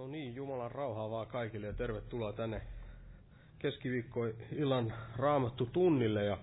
[0.00, 2.62] No niin, Jumalan rauhaa vaan kaikille ja tervetuloa tänne
[3.58, 6.24] keskiviikkoillan raamattu tunnille.
[6.24, 6.38] Ja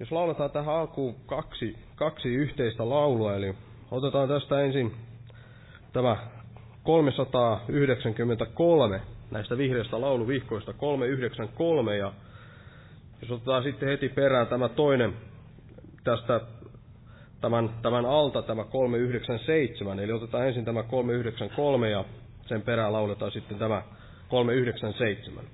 [0.00, 3.54] jos lauletaan tähän alkuun kaksi, kaksi yhteistä laulua, eli
[3.90, 4.92] otetaan tästä ensin
[5.92, 6.16] tämä
[6.82, 9.00] 393
[9.30, 12.12] näistä vihreistä lauluvihkoista 393 ja
[13.22, 15.14] jos otetaan sitten heti perään tämä toinen
[16.04, 16.40] tästä
[17.40, 22.04] tämän, tämän alta tämä 397, eli otetaan ensin tämä 393 ja
[22.50, 23.82] sen perään lauletaan sitten tämä
[24.28, 25.44] 397.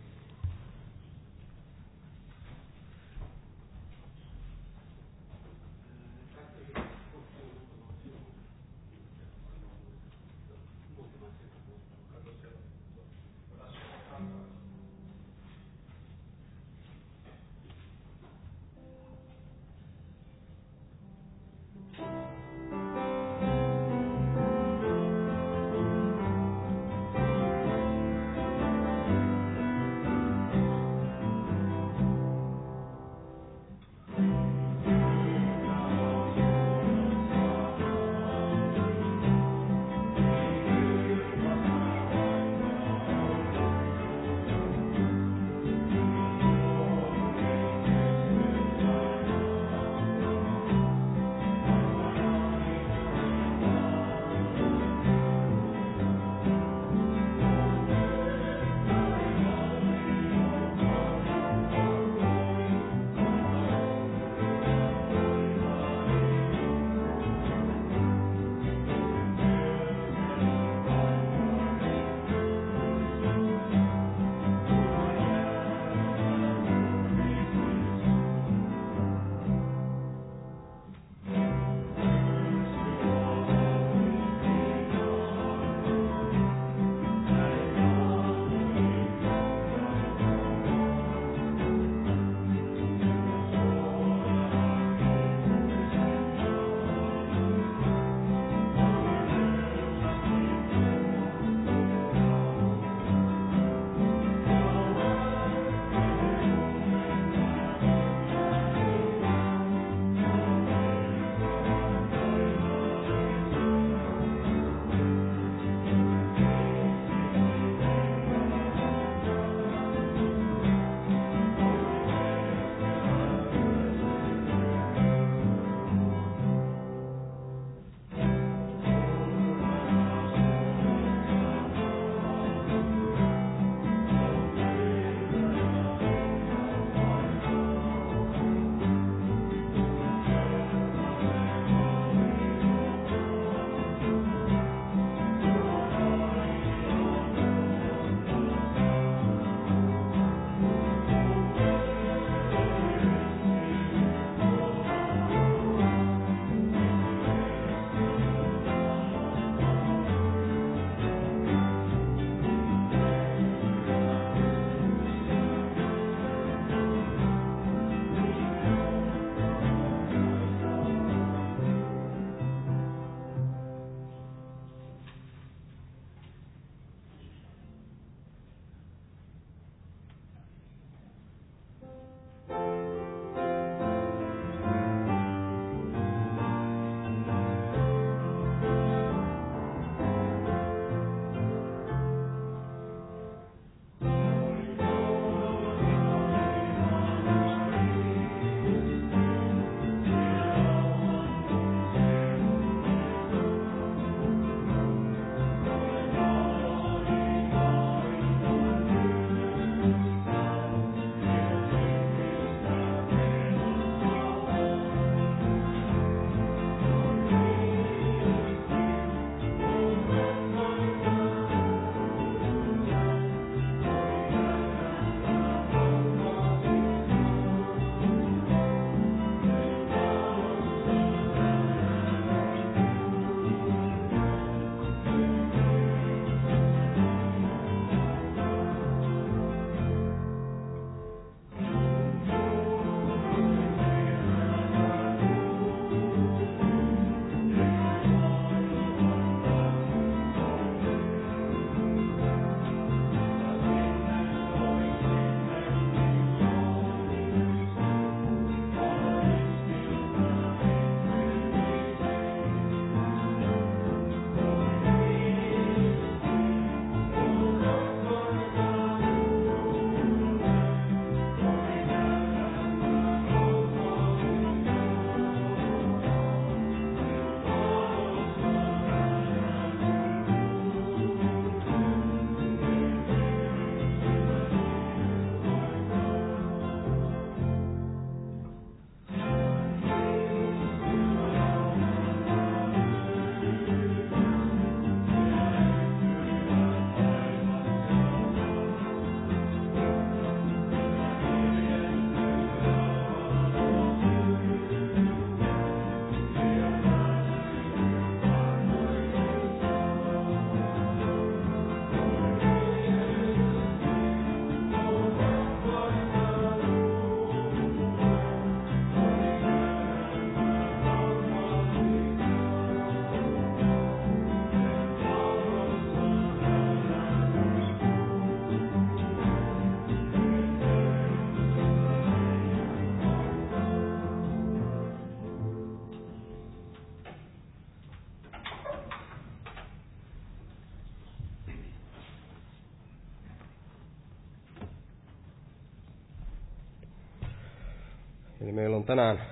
[348.57, 349.23] meillä on tänään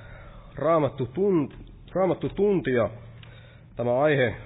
[0.54, 1.54] raamattu, tunt,
[1.94, 2.90] raamattu tunti ja
[3.76, 4.36] tämä aihe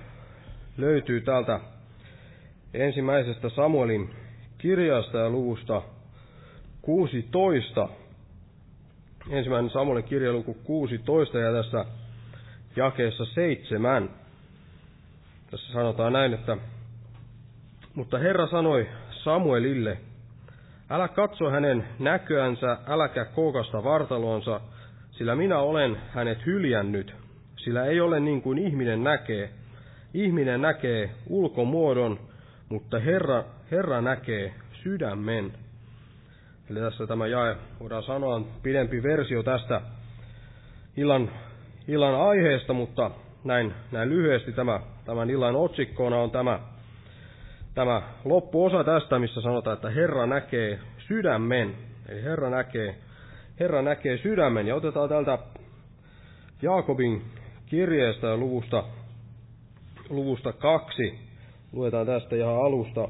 [0.76, 1.60] löytyy täältä
[2.74, 4.10] ensimmäisestä Samuelin
[4.58, 5.82] kirjasta ja luvusta
[6.82, 7.88] 16.
[9.30, 11.84] Ensimmäinen Samuelin kirja luku 16 ja tässä
[12.76, 14.10] jakeessa 7.
[15.50, 16.56] Tässä sanotaan näin, että
[17.94, 18.88] mutta Herra sanoi
[19.24, 19.98] Samuelille,
[20.90, 24.60] älä katso hänen näköänsä, äläkä kookasta vartaloonsa,
[25.10, 27.14] sillä minä olen hänet hyljännyt,
[27.56, 29.50] sillä ei ole niin kuin ihminen näkee.
[30.14, 32.18] Ihminen näkee ulkomuodon,
[32.68, 35.52] mutta Herra, Herra näkee sydämen.
[36.70, 39.80] Eli tässä tämä jae, voidaan sanoa, on pidempi versio tästä
[40.96, 41.30] illan,
[41.88, 43.10] illan aiheesta, mutta
[43.44, 46.60] näin, näin lyhyesti tämä, tämän illan otsikkona on tämä,
[47.78, 50.78] tämä loppuosa tästä, missä sanotaan, että Herra näkee
[51.08, 51.74] sydämen.
[52.08, 52.94] Eli Herra näkee,
[53.60, 54.66] Herra näkee sydämen.
[54.66, 55.38] Ja otetaan täältä
[56.62, 57.22] Jaakobin
[57.66, 58.84] kirjeestä ja luvusta,
[60.10, 61.18] luvusta kaksi.
[61.72, 63.08] Luetaan tästä ihan alusta.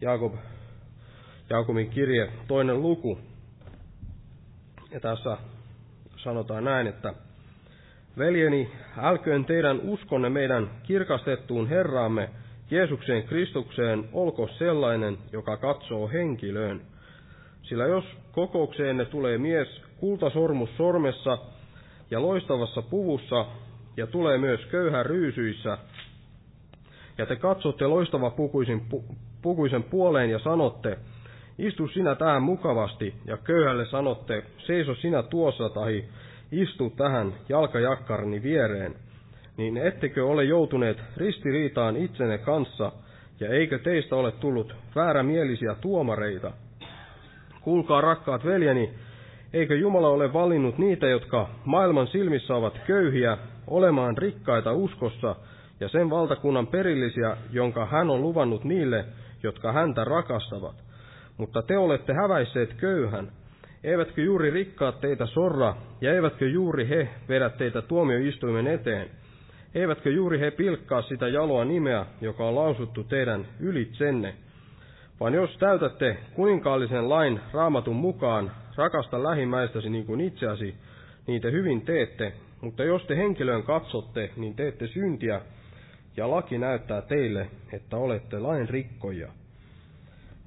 [0.00, 0.34] Jaakob,
[1.50, 3.18] Jaakobin kirje, toinen luku.
[4.90, 5.36] Ja tässä
[6.16, 7.14] sanotaan näin, että
[8.18, 12.30] Veljeni, älköön teidän uskonne meidän kirkastettuun Herraamme,
[12.74, 16.80] Jeesukseen Kristukseen, olko sellainen, joka katsoo henkilöön.
[17.62, 21.38] Sillä jos kokoukseenne tulee mies kultasormus sormessa
[22.10, 23.46] ja loistavassa puvussa,
[23.96, 25.78] ja tulee myös köyhä ryysyissä,
[27.18, 29.04] ja te katsotte loistava pukuisin, pu,
[29.42, 30.98] pukuisen puoleen ja sanotte,
[31.58, 36.04] istu sinä tähän mukavasti, ja köyhälle sanotte, seiso sinä tuossa tahi,
[36.52, 38.94] istu tähän jalkajakkarni viereen,
[39.56, 42.92] niin ettekö ole joutuneet ristiriitaan itsenne kanssa,
[43.40, 46.52] ja eikö teistä ole tullut väärämielisiä tuomareita?
[47.60, 48.90] Kuulkaa rakkaat veljeni,
[49.52, 55.36] eikö Jumala ole valinnut niitä, jotka maailman silmissä ovat köyhiä, olemaan rikkaita uskossa
[55.80, 59.04] ja sen valtakunnan perillisiä, jonka hän on luvannut niille,
[59.42, 60.76] jotka häntä rakastavat.
[61.36, 63.28] Mutta te olette häväisseet köyhän,
[63.84, 69.10] Eivätkö juuri rikkaat teitä sorra, ja eivätkö juuri he vedä teitä tuomioistuimen eteen?
[69.74, 74.34] Eivätkö juuri he pilkkaa sitä jaloa nimeä, joka on lausuttu teidän ylitsenne?
[75.20, 80.74] Vaan jos täytätte kuninkaallisen lain raamatun mukaan, rakasta lähimmäistäsi niin kuin itseäsi,
[81.26, 82.32] niin te hyvin teette.
[82.60, 85.40] Mutta jos te henkilöön katsotte, niin teette syntiä,
[86.16, 89.28] ja laki näyttää teille, että olette lain rikkoja.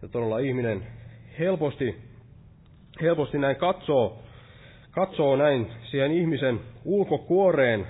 [0.01, 0.87] Ja todella ihminen
[1.39, 1.95] helposti
[3.01, 4.23] helposti näin katsoo,
[4.91, 7.87] katsoo näin siihen ihmisen ulkokuoreen,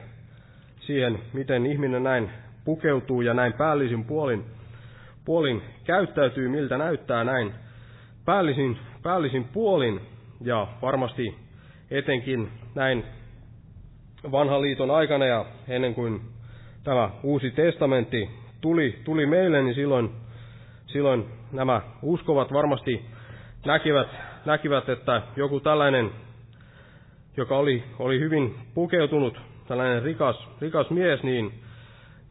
[0.88, 2.30] siihen, miten ihminen näin
[2.66, 4.46] pukeutuu ja näin päällisin puolin,
[5.26, 7.54] puolin käyttäytyy, miltä näyttää näin
[8.26, 10.02] päällisin, päällisin puolin,
[10.42, 11.36] ja varmasti
[11.92, 13.04] etenkin näin
[14.32, 16.22] vanhan liiton aikana ja ennen kuin
[16.84, 18.30] tämä uusi testamentti
[18.62, 20.12] tuli, tuli meille, niin silloin,
[20.88, 23.06] silloin nämä uskovat varmasti
[23.66, 24.08] näkivät
[24.48, 26.12] näkivät, että joku tällainen,
[27.38, 31.54] joka oli, oli hyvin pukeutunut, tällainen rikas, rikas mies, niin,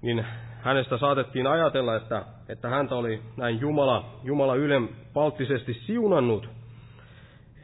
[0.03, 0.27] niin
[0.63, 6.49] hänestä saatettiin ajatella, että, että häntä oli näin Jumala, Jumala ylenpalttisesti siunannut.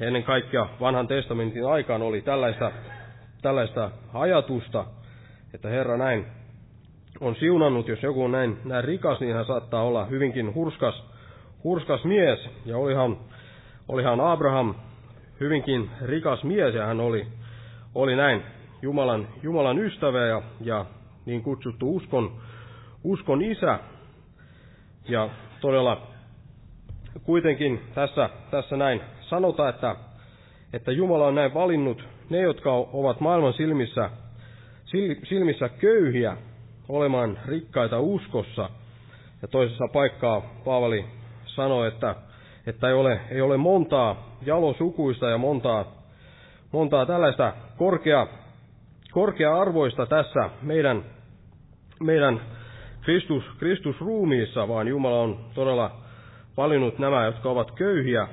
[0.01, 2.73] Ennen kaikkea vanhan testamentin aikaan oli tällaista,
[3.43, 4.85] tällaista ajatusta,
[5.55, 6.27] että Herra näin
[7.21, 11.05] on siunannut, jos joku on näin, näin rikas, niin hän saattaa olla hyvinkin hurskas,
[11.65, 12.49] hurskas mies.
[12.67, 13.17] Ja olihan
[13.89, 14.75] olihan Abraham
[15.41, 17.27] hyvinkin rikas mies ja hän oli,
[17.95, 18.43] oli näin
[18.83, 20.87] Jumalan, Jumalan ystävä ja, ja
[21.27, 22.33] niin kutsuttu uskon,
[23.05, 23.79] uskon isä.
[25.09, 25.29] Ja
[25.61, 26.03] todella
[27.25, 29.97] kuitenkin tässä, tässä näin sanotaan, että,
[30.73, 34.11] että Jumala on näin valinnut ne, jotka ovat maailman silmissä,
[35.29, 36.37] silmissä köyhiä
[36.89, 38.71] olemaan rikkaita uskossa.
[39.43, 41.05] Ja toisessa paikkaa Paavali
[41.47, 42.15] sanoi, että
[42.67, 45.85] että ei ole, ei ole montaa jalosukuista ja montaa,
[46.73, 48.27] montaa tällaista korkea,
[49.13, 51.05] korkea-arvoista tässä meidän,
[52.01, 52.41] meidän
[53.01, 56.01] Kristus, Kristusruumiissa, vaan Jumala on todella
[56.57, 58.29] valinnut nämä, jotka ovat köyhiä,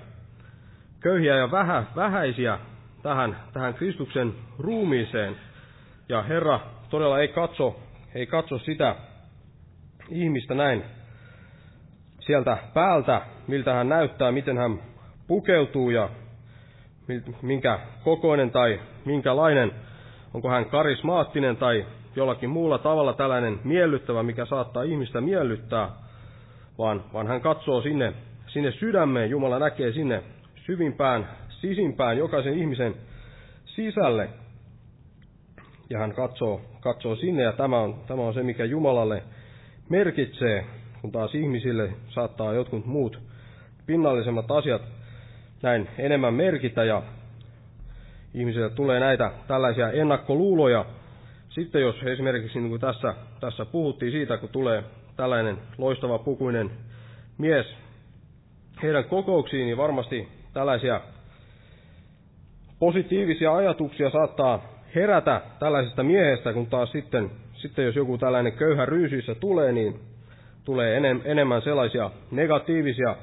[0.99, 2.59] köyhiä ja vähä, vähäisiä
[3.03, 5.35] tähän, tähän Kristuksen ruumiiseen.
[6.09, 6.59] Ja Herra
[6.89, 7.79] todella ei katso,
[8.15, 8.95] ei katso sitä
[10.09, 10.83] ihmistä näin
[12.19, 14.79] sieltä päältä, miltä hän näyttää, miten hän
[15.27, 16.09] pukeutuu ja
[17.41, 19.71] minkä kokoinen tai minkälainen,
[20.33, 25.89] onko hän karismaattinen tai jollakin muulla tavalla tällainen miellyttävä, mikä saattaa ihmistä miellyttää,
[26.77, 28.13] vaan, vaan hän katsoo sinne,
[28.47, 30.23] sinne sydämeen, Jumala näkee sinne
[30.65, 32.95] syvimpään, sisimpään jokaisen ihmisen
[33.65, 34.29] sisälle.
[35.89, 39.23] Ja hän katsoo, katsoo sinne ja tämä on, tämä on se, mikä Jumalalle
[39.89, 40.65] merkitsee,
[41.01, 43.19] kun taas ihmisille saattaa jotkut muut
[43.85, 44.81] pinnallisemmat asiat
[45.63, 47.03] näin enemmän merkitä ja
[48.33, 50.85] ihmisille tulee näitä tällaisia ennakkoluuloja.
[51.49, 54.83] Sitten jos esimerkiksi niin kuin tässä, tässä puhuttiin siitä, kun tulee
[55.17, 56.71] tällainen loistava pukuinen
[57.37, 57.65] mies
[58.83, 61.01] heidän kokouksiin, niin varmasti tällaisia
[62.79, 64.61] positiivisia ajatuksia saattaa
[64.95, 69.99] herätä tällaisesta miehestä, kun taas sitten, sitten jos joku tällainen köyhä ryysyissä tulee, niin
[70.65, 73.15] tulee enem, enemmän sellaisia negatiivisia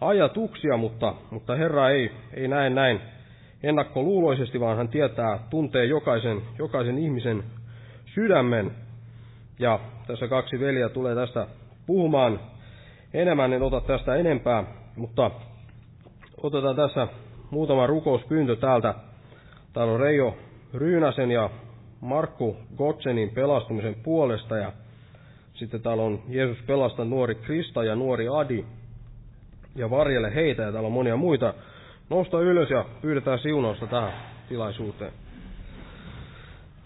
[0.00, 3.00] ajatuksia, mutta, mutta Herra ei, ei näe näin
[3.62, 7.42] ennakkoluuloisesti, vaan hän tietää, tuntee jokaisen, jokaisen ihmisen
[8.14, 8.70] sydämen.
[9.58, 11.46] Ja tässä kaksi veliä tulee tästä
[11.86, 12.40] puhumaan
[13.14, 14.64] enemmän, en ota tästä enempää,
[14.96, 15.30] mutta
[16.42, 17.08] otetaan tässä
[17.50, 18.94] muutama rukouspyyntö täältä.
[19.72, 20.36] Täällä on Reijo
[20.74, 21.50] Ryynäsen ja
[22.00, 24.72] Markku Gotsenin pelastumisen puolesta ja
[25.54, 28.64] sitten täällä on Jeesus pelasta nuori Krista ja nuori Adi
[29.76, 31.54] ja varjele heitä ja täällä on monia muita.
[32.10, 34.12] Nosta ylös ja pyydetään siunausta tähän
[34.48, 35.12] tilaisuuteen.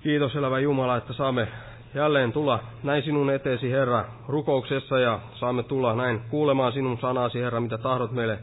[0.01, 1.49] Kiitos elävä Jumala, että saamme
[1.95, 7.61] jälleen tulla näin sinun eteesi, Herra, rukouksessa ja saamme tulla näin kuulemaan sinun sanasi, Herra,
[7.61, 8.39] mitä tahdot meille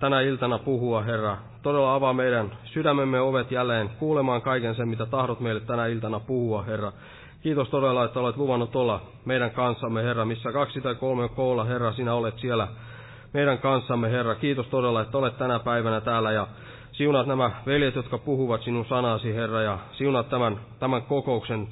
[0.00, 1.36] tänä iltana puhua, Herra.
[1.62, 6.62] Todella avaa meidän sydämemme ovet jälleen kuulemaan kaiken sen, mitä tahdot meille tänä iltana puhua,
[6.62, 6.92] Herra.
[7.42, 11.92] Kiitos todella, että olet luvannut olla meidän kanssamme, Herra, missä kaksi tai kolme koolla, Herra,
[11.92, 12.68] sinä olet siellä
[13.32, 14.34] meidän kanssamme, Herra.
[14.34, 16.46] Kiitos todella, että olet tänä päivänä täällä ja
[16.92, 21.68] siunat nämä veljet, jotka puhuvat sinun sanasi, Herra, ja siunat tämän, tämän kokouksen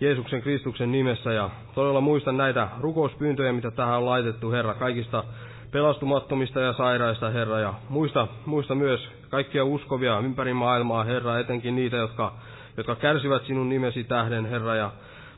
[0.00, 1.32] Jeesuksen Kristuksen nimessä.
[1.32, 5.24] Ja todella muistan näitä rukouspyyntöjä, mitä tähän on laitettu, Herra, kaikista
[5.72, 7.58] pelastumattomista ja sairaista, Herra.
[7.60, 12.32] Ja muista, muista myös kaikkia uskovia ympäri maailmaa, Herra, etenkin niitä, jotka,
[12.76, 14.74] jotka kärsivät sinun nimesi tähden, Herra.
[14.74, 14.90] Ja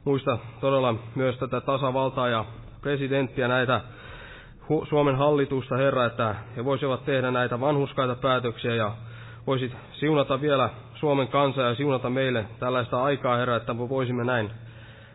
[0.04, 2.44] muista todella myös tätä tasavaltaa ja
[2.80, 3.80] presidenttiä, näitä
[4.88, 8.92] Suomen hallitusta, Herra, että he voisivat tehdä näitä vanhuskaita päätöksiä ja
[9.46, 14.50] voisit siunata vielä Suomen kansaa ja siunata meille tällaista aikaa, Herra, että me voisimme näin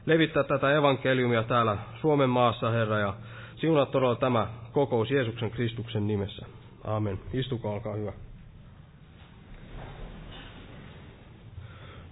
[0.06, 3.14] levittää tätä evankeliumia täällä Suomen maassa, Herra, ja
[3.56, 6.46] siunat todella tämä kokous Jeesuksen Kristuksen nimessä.
[6.84, 7.20] Aamen.
[7.34, 8.14] Istukaa, olkaa hyvä.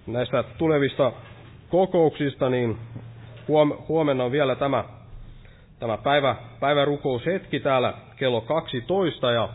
[0.07, 1.11] Näistä tulevista
[1.69, 2.77] kokouksista, niin
[3.87, 4.83] huomenna on vielä tämä,
[5.81, 9.49] tämä päivä, päivärukoushetki täällä kello 12 ja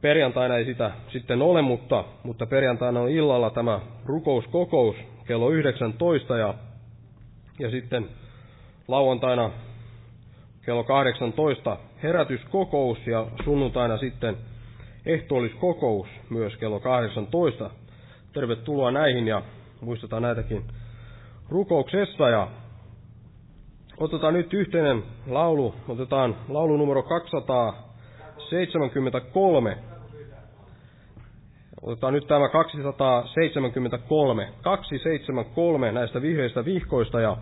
[0.00, 4.96] perjantaina ei sitä sitten ole, mutta, mutta perjantaina on illalla tämä rukouskokous
[5.26, 6.54] kello 19 ja,
[7.58, 8.08] ja sitten
[8.88, 9.50] lauantaina
[10.64, 14.36] kello 18 herätyskokous ja sunnuntaina sitten
[15.06, 17.70] ehtoolliskokous myös kello 18.
[18.32, 19.42] Tervetuloa näihin ja
[19.80, 20.64] muistetaan näitäkin
[21.48, 22.48] rukouksessa ja
[23.98, 29.78] otetaan nyt yhteinen laulu, otetaan laulu numero 273.
[31.82, 37.36] Otetaan nyt tämä 273, 273 näistä vihreistä vihkoista ja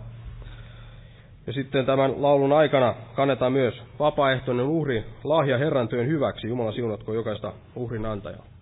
[1.47, 6.47] ja sitten tämän laulun aikana kannetaan myös vapaaehtoinen uhri lahja Herran työn hyväksi.
[6.47, 8.54] Jumala siunatko jokaista uhrin antajaa.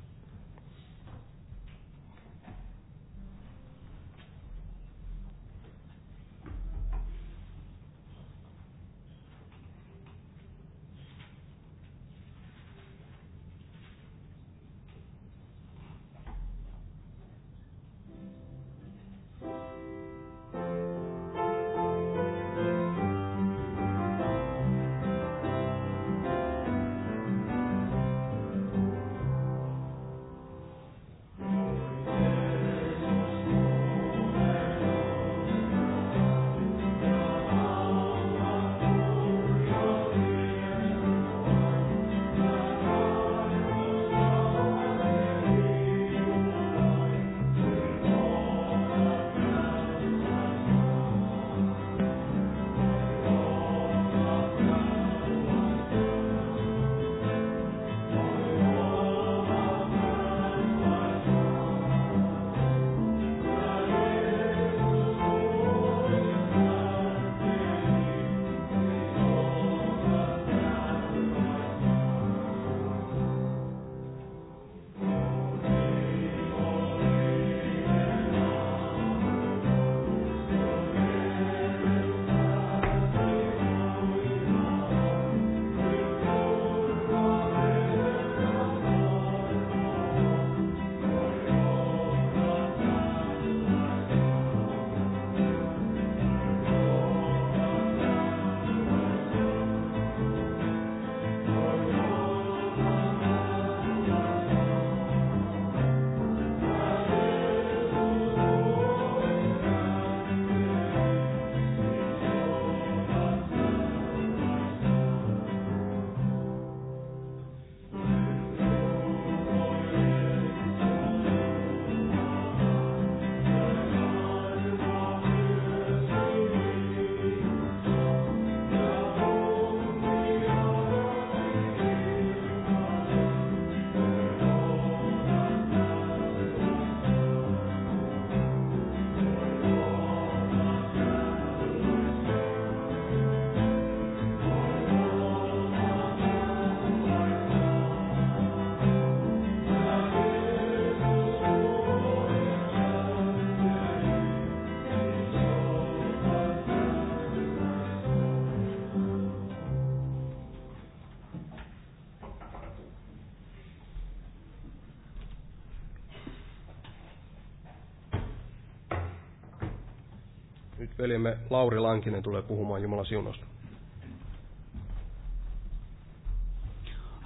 [171.04, 173.46] Veljemme Lauri Lankinen tulee puhumaan Jumalan siunosta.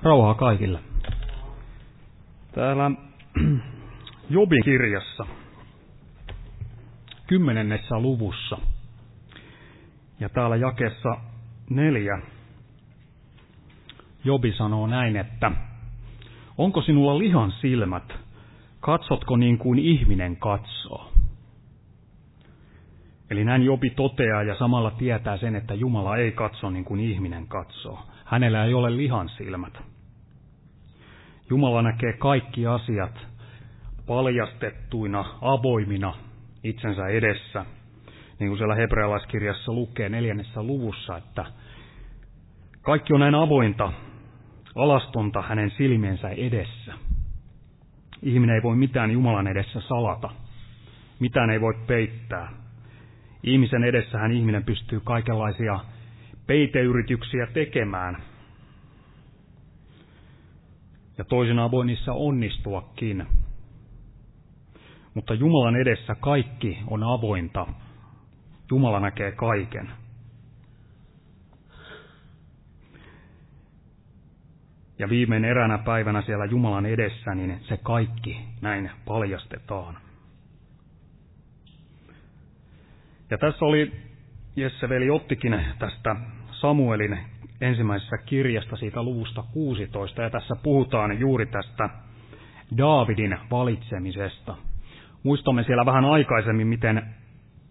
[0.04, 0.80] Rauhaa kaikille.
[2.52, 2.92] Täällä
[4.30, 5.26] Jobin kirjassa,
[7.28, 8.58] kymmenennessä luvussa,
[10.20, 11.18] ja täällä jakessa
[11.70, 12.22] neljä,
[14.24, 15.52] Jobi sanoo näin, että
[16.58, 18.14] onko sinulla lihan silmät,
[18.80, 21.07] katsotko niin kuin ihminen katsoo?
[23.30, 27.48] Eli näin Jobi toteaa ja samalla tietää sen, että Jumala ei katso niin kuin ihminen
[27.48, 28.00] katsoo.
[28.26, 29.74] Hänellä ei ole lihan silmät.
[31.50, 33.28] Jumala näkee kaikki asiat
[34.08, 36.14] paljastettuina, avoimina
[36.64, 37.66] itsensä edessä.
[38.40, 41.46] Niin kuin siellä hebrealaiskirjassa lukee neljännessä luvussa, että
[42.82, 43.92] kaikki on näin avointa,
[44.76, 46.94] alastonta hänen silmiensä edessä.
[48.24, 50.30] Ihminen ei voi mitään Jumalan edessä salata.
[51.20, 52.67] Mitään ei voi peittää.
[53.48, 55.80] Ihmisen edessähän ihminen pystyy kaikenlaisia
[56.48, 58.18] peiteyrityksiä tekemään.
[61.18, 63.28] Ja toisinaan voi niissä onnistuakin.
[65.14, 67.68] Mutta Jumalan edessä kaikki on avointa.
[68.72, 69.90] Jumala näkee kaiken.
[75.00, 80.07] Ja viimein eräänä päivänä siellä Jumalan edessä, niin se kaikki näin paljastetaan.
[83.30, 83.92] Ja tässä oli,
[84.56, 86.16] Jesse veli ottikin tästä
[86.52, 87.18] Samuelin
[87.62, 91.90] ensimmäisessä kirjasta siitä luvusta 16, ja tässä puhutaan juuri tästä
[92.78, 94.56] Daavidin valitsemisesta.
[95.24, 97.04] Muistamme siellä vähän aikaisemmin, miten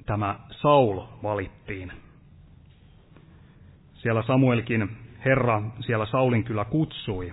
[0.06, 1.92] tämä Saul valittiin.
[3.94, 4.88] Siellä Samuelkin
[5.24, 7.32] Herra siellä Saulin kyllä kutsui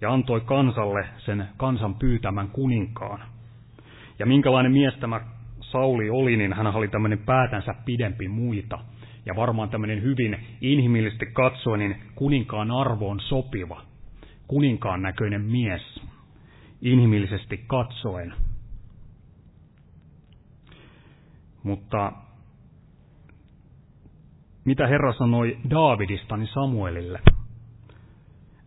[0.00, 3.22] ja antoi kansalle sen kansan pyytämän kuninkaan.
[4.18, 5.20] Ja minkälainen mies tämä
[5.70, 8.78] Sauli oli, niin hän oli tämmöinen päätänsä pidempi muita.
[9.26, 13.82] Ja varmaan tämmöinen hyvin inhimillisesti katsoen, niin kuninkaan arvoon sopiva,
[14.48, 16.00] kuninkaan näköinen mies,
[16.82, 18.34] inhimillisesti katsoen.
[21.62, 22.12] Mutta
[24.64, 27.20] mitä Herra sanoi Daavidista niin Samuelille?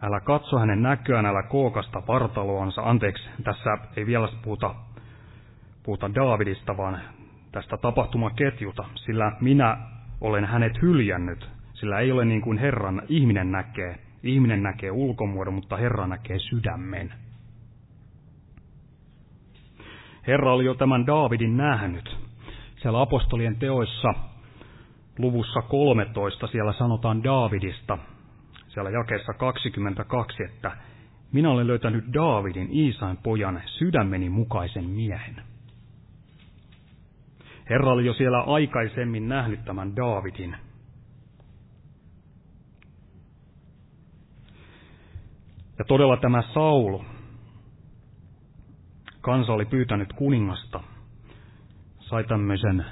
[0.02, 2.82] Älä katso hänen näköään, älä kookasta vartaloansa.
[2.82, 4.76] Anteeksi, tässä ei vielä puhuta,
[5.90, 7.00] puhuta Daavidista, vaan
[7.52, 9.78] tästä tapahtumaketjuta, sillä minä
[10.22, 14.00] olen hänet hyljännyt, sillä ei ole niin kuin Herran ihminen näkee.
[14.24, 17.14] Ihminen näkee ulkomuodon, mutta Herra näkee sydämen.
[20.28, 22.18] Herra oli jo tämän Daavidin nähnyt.
[22.82, 24.14] Siellä apostolien teoissa
[25.20, 27.98] luvussa 13 siellä sanotaan Daavidista,
[28.68, 30.72] siellä jakeessa 22, että
[31.32, 35.36] minä olen löytänyt Daavidin, Iisain pojan, sydämeni mukaisen miehen.
[37.70, 40.56] Herra oli jo siellä aikaisemmin nähnyt tämän Daavidin.
[45.80, 47.00] Ja todella tämä Saul,
[49.22, 50.84] kansa oli pyytänyt kuningasta,
[52.00, 52.86] sai tämmöisen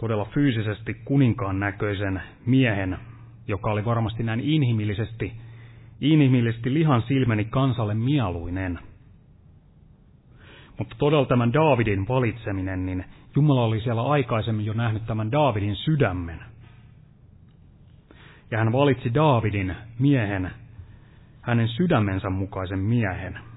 [0.00, 2.98] todella fyysisesti kuninkaan näköisen miehen,
[3.48, 5.32] joka oli varmasti näin inhimillisesti,
[6.00, 8.78] inhimillisesti lihan silmeni kansalle mieluinen.
[10.80, 13.04] Mutta todella tämän Daavidin valitseminen, niin
[13.36, 16.40] Jumala oli siellä aikaisemmin jo nähnyt tämän Daavidin sydämen.
[18.50, 20.50] Ja hän valitsi Daavidin miehen,
[21.42, 23.38] hänen sydämensä mukaisen miehen–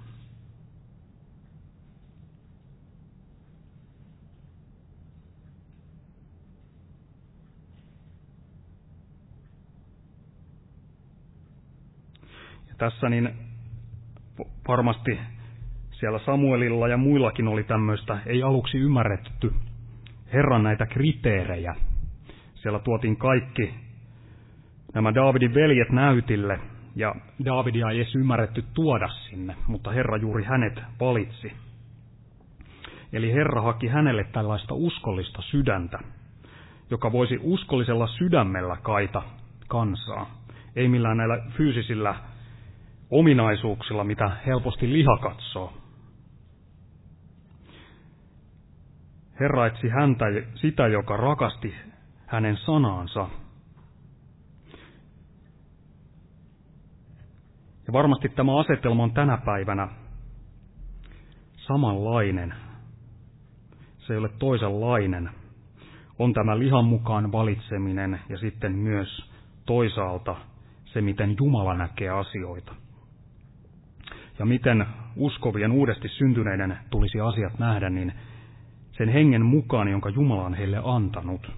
[12.78, 13.30] tässä niin
[14.68, 15.20] varmasti
[16.04, 19.54] siellä Samuelilla ja muillakin oli tämmöistä, ei aluksi ymmärretty
[20.34, 21.76] Herran näitä kriteerejä.
[22.56, 23.74] Siellä tuotiin kaikki
[24.94, 26.60] nämä Daavidin veljet näytille,
[26.96, 31.52] ja Daavidia ei edes ymmärretty tuoda sinne, mutta Herra juuri hänet valitsi.
[33.14, 36.00] Eli Herra haki hänelle tällaista uskollista sydäntä,
[36.90, 39.22] joka voisi uskollisella sydämellä kaita
[39.68, 40.30] kansaa,
[40.76, 42.16] ei millään näillä fyysisillä
[43.12, 45.83] ominaisuuksilla, mitä helposti liha katsoo.
[49.40, 51.74] Herra etsi häntä sitä, joka rakasti
[52.28, 53.28] hänen sanaansa.
[57.88, 59.88] Ja varmasti tämä asetelma on tänä päivänä
[61.58, 62.54] samanlainen.
[63.98, 65.30] Se ei ole toisenlainen.
[66.20, 69.32] On tämä lihan mukaan valitseminen ja sitten myös
[69.66, 70.36] toisaalta
[70.86, 72.76] se, miten Jumala näkee asioita
[74.40, 78.14] ja miten uskovien uudesti syntyneiden tulisi asiat nähdä, niin
[78.98, 81.52] sen hengen mukaan, jonka Jumala on heille antanut.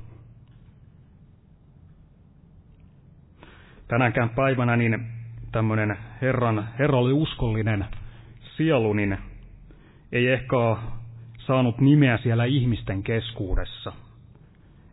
[3.88, 5.08] Tänäkään päivänä niin
[5.52, 7.86] tämmöinen Herran, Herra oli uskollinen
[8.58, 9.18] sielu, niin
[10.12, 10.56] ei ehkä
[11.38, 13.94] saanut nimeä siellä ihmisten keskuudessa.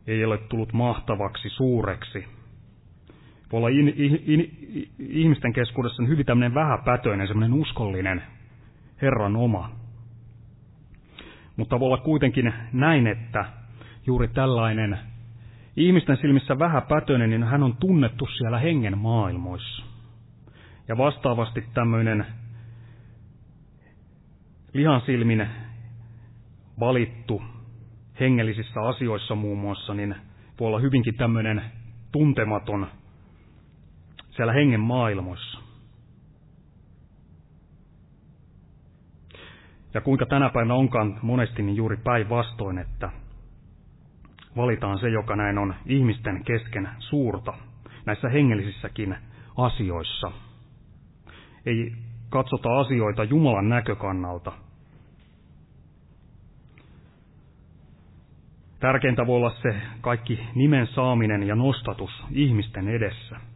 [0.07, 2.24] Ei ole tullut mahtavaksi, suureksi.
[3.52, 4.50] Voi olla in, in, in,
[4.98, 8.22] ihmisten keskuudessa hyvin tämmöinen vähäpätöinen, semmoinen uskollinen
[9.02, 9.82] Herran oma.
[11.57, 13.45] Mutta voi olla kuitenkin näin, että
[14.07, 14.99] juuri tällainen
[15.77, 19.85] ihmisten silmissä vähäpätöinen, niin hän on tunnettu siellä hengen maailmoissa.
[20.88, 22.27] Ja vastaavasti tämmöinen
[24.73, 25.49] lihan silmin
[26.81, 27.43] valittu
[28.21, 30.15] hengellisissä asioissa muun muassa, niin
[30.61, 31.62] voi olla hyvinkin tämmöinen
[32.12, 32.87] tuntematon
[34.31, 35.59] siellä hengen maailmoissa.
[39.94, 43.11] Ja kuinka tänä päivänä onkaan monesti niin juuri päinvastoin, että
[44.57, 47.55] valitaan se, joka näin on ihmisten kesken suurta
[48.07, 49.16] näissä hengellisissäkin
[49.57, 50.33] asioissa.
[51.66, 51.92] Ei
[52.31, 54.52] katsota asioita Jumalan näkökannalta.
[58.81, 63.52] Tärkeintä voi olla se kaikki nimen saaminen ja nostatus ihmisten edessä.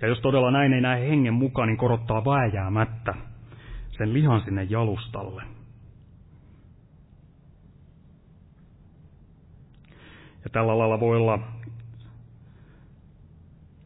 [0.00, 3.14] Ja jos todella näin ei näe hengen mukaan, niin korottaa vääjäämättä
[3.90, 5.42] sen lihan sinne jalustalle.
[10.44, 11.38] Ja tällä lailla voi olla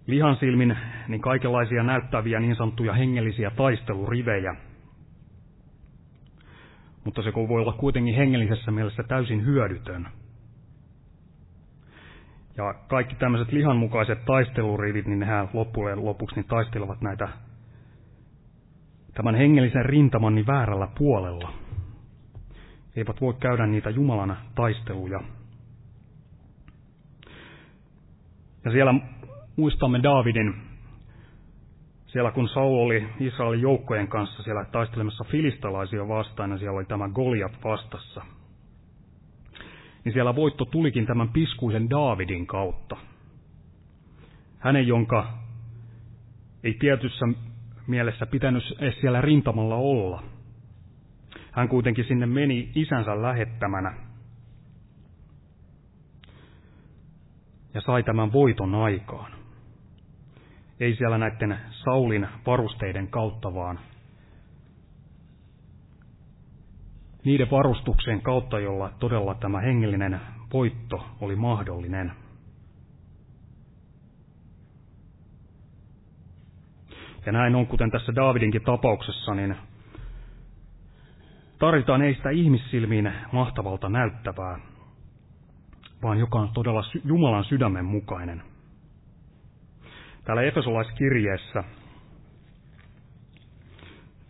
[0.06, 0.76] lihan silmin
[1.08, 4.54] niin kaikenlaisia näyttäviä niin sanottuja hengellisiä taistelurivejä.
[7.04, 10.08] Mutta se voi olla kuitenkin hengellisessä mielessä täysin hyödytön.
[12.60, 17.28] Ja kaikki tämmöiset lihanmukaiset taistelurivit, niin nehän loppujen lopuksi niin taistelevat näitä
[19.14, 21.52] tämän hengellisen rintaman niin väärällä puolella.
[22.96, 25.20] Eivät voi käydä niitä Jumalan taisteluja.
[28.64, 28.94] Ja siellä
[29.56, 30.54] muistamme Daavidin,
[32.06, 37.08] siellä kun Saul oli Israelin joukkojen kanssa siellä taistelemassa filistalaisia vastaan, ja siellä oli tämä
[37.08, 38.24] Goliat vastassa.
[40.04, 42.96] Niin siellä voitto tulikin tämän piskuisen Daavidin kautta.
[44.58, 45.32] Hänen, jonka
[46.64, 47.26] ei tietyssä
[47.86, 50.22] mielessä pitänyt edes siellä rintamalla olla.
[51.52, 53.94] Hän kuitenkin sinne meni isänsä lähettämänä
[57.74, 59.32] ja sai tämän voiton aikaan.
[60.80, 63.78] Ei siellä näiden Saulin varusteiden kautta, vaan
[67.24, 70.20] niiden varustukseen kautta, jolla todella tämä hengellinen
[70.52, 72.12] voitto oli mahdollinen.
[77.26, 79.56] Ja näin on, kuten tässä Daavidinkin tapauksessa, niin
[81.58, 84.58] tarvitaan ei sitä ihmissilmiin mahtavalta näyttävää,
[86.02, 88.42] vaan joka on todella Jumalan sydämen mukainen.
[90.24, 91.64] Täällä Efesolaiskirjeessä,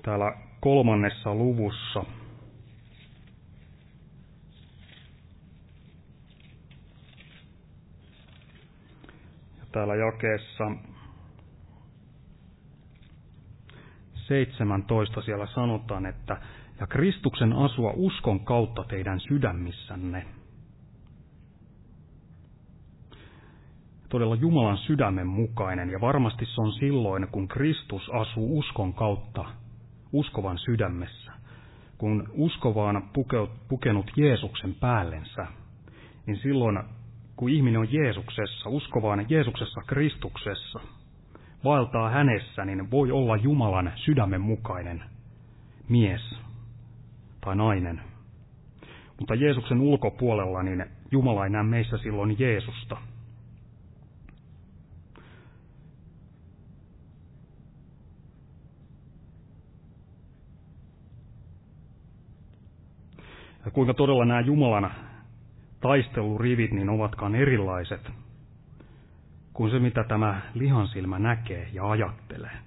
[0.03, 2.05] täällä kolmannessa luvussa,
[9.59, 10.65] ja täällä jakeessa
[14.15, 16.41] 17 siellä sanotaan, että
[16.81, 20.27] ja Kristuksen asua uskon kautta teidän sydämissänne–
[24.11, 29.45] todella Jumalan sydämen mukainen, ja varmasti se on silloin, kun Kristus asuu uskon kautta
[30.13, 31.33] uskovan sydämessä.
[31.99, 33.03] Kun uskovaan
[33.69, 35.47] pukenut Jeesuksen päällensä,
[36.27, 36.79] niin silloin,
[37.41, 40.81] kun ihminen on Jeesuksessa, uskovaan Jeesuksessa Kristuksessa,
[41.65, 45.03] vaeltaa hänessä, niin voi olla Jumalan sydämen mukainen
[45.89, 46.21] mies
[47.41, 48.01] tai nainen.
[49.19, 52.97] Mutta Jeesuksen ulkopuolella, niin Jumala ei näe meissä silloin Jeesusta–
[63.65, 65.10] ja kuinka todella nämä Jumalan
[65.81, 68.11] taistelurivit niin ovatkaan erilaiset
[69.53, 72.59] kuin se, mitä tämä lihansilmä näkee ja ajattelee.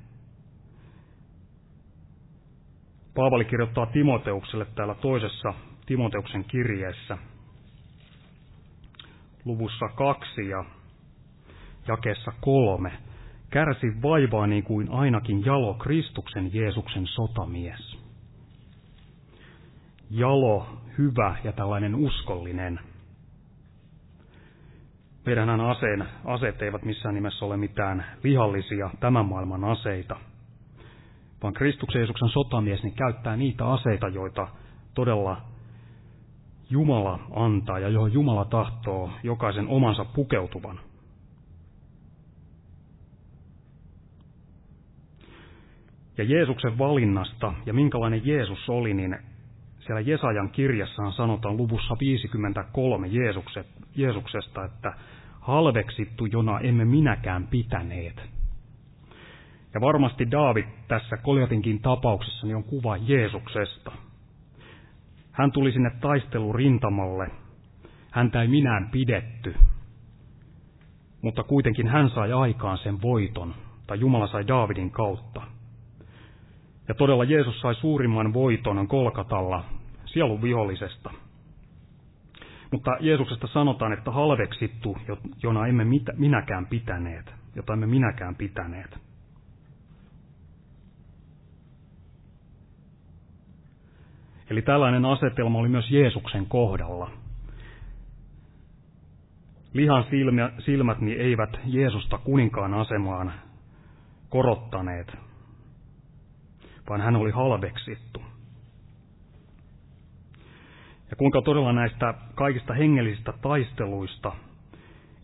[3.16, 5.54] Paavali kirjoittaa Timoteukselle täällä toisessa
[5.86, 7.18] Timoteuksen kirjeessä
[9.46, 10.66] luvussa kaksi ja
[11.88, 12.92] jakeessa kolme.
[13.50, 17.98] Kärsi vaivaa niin kuin ainakin jalo Kristuksen Jeesuksen sotamies.
[20.10, 22.80] Jalo hyvä ja tällainen uskollinen.
[25.26, 30.16] Meidänhän aseen, aseet eivät missään nimessä ole mitään lihallisia tämän maailman aseita,
[31.44, 34.48] vaan Kristuksen Jeesuksen sotamies niin käyttää niitä aseita, joita
[34.94, 35.42] todella
[36.70, 40.80] Jumala antaa ja johon Jumala tahtoo jokaisen omansa pukeutuvan.
[46.18, 49.18] Ja Jeesuksen valinnasta ja minkälainen Jeesus oli, niin
[49.80, 54.94] siellä Jesajan kirjassaan sanotaan luvussa 53 Jeesukset, Jeesuksesta, että
[55.42, 58.22] halveksittu, jona emme minäkään pitäneet.
[59.74, 63.92] Ja varmasti Daavid tässä Koljatinkin tapauksessa niin on kuva Jeesuksesta.
[65.32, 67.28] Hän tuli sinne taistelurintamalle.
[68.12, 69.56] Häntä ei minään pidetty.
[71.22, 73.56] Mutta kuitenkin hän sai aikaan sen voiton,
[73.88, 75.42] tai Jumala sai Daavidin kautta.
[76.88, 79.64] Ja todella Jeesus sai suurimman voiton Kolkatalla
[80.06, 81.12] sielun vihollisesta.
[82.74, 84.98] Mutta Jeesuksesta sanotaan, että halveksittu,
[85.44, 85.86] jona emme
[86.18, 88.98] minäkään pitäneet, jota emme minäkään pitäneet.
[94.50, 97.12] Eli tällainen asetelma oli myös Jeesuksen kohdalla.
[99.74, 100.06] Lihan
[100.66, 103.34] silmät niin eivät Jeesusta kuninkaan asemaan
[104.30, 105.18] korottaneet,
[106.90, 108.23] vaan hän oli halveksittu.
[111.14, 114.32] Ja kuinka todella näistä kaikista hengellisistä taisteluista,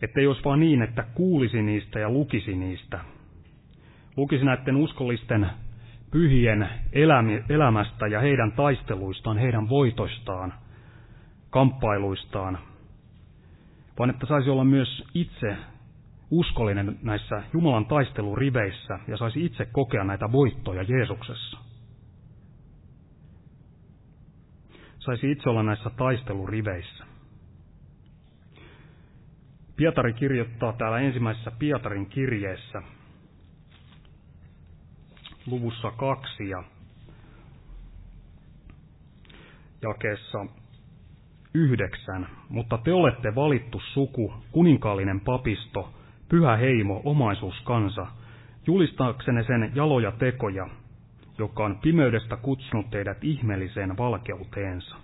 [0.02, 3.00] ettei olisi vaan niin, että kuulisi niistä ja lukisi niistä.
[4.16, 5.46] Lukisi näiden uskollisten
[6.10, 6.68] pyhien
[7.48, 10.52] elämästä ja heidän taisteluistaan, heidän voitoistaan,
[11.50, 12.58] kamppailuistaan,
[13.98, 15.56] vaan että saisi olla myös itse
[16.30, 21.69] uskollinen näissä Jumalan taisteluriveissä ja saisi itse kokea näitä voittoja Jeesuksessa.
[25.10, 27.04] Saisi itse olla näissä taisteluriveissä.
[29.76, 32.82] Pietari kirjoittaa täällä ensimmäisessä Pietarin kirjeessä
[35.46, 36.64] luvussa kaksi ja
[39.82, 40.46] jakeessa
[41.54, 42.28] yhdeksän.
[42.48, 45.92] Mutta te olette valittu suku, kuninkaallinen papisto,
[46.28, 48.06] pyhä heimo, omaisuuskansa,
[48.66, 50.68] julistaaksenne sen jaloja tekoja,
[51.40, 54.96] joka on pimeydestä kutsunut teidät ihmeelliseen valkeuteensa.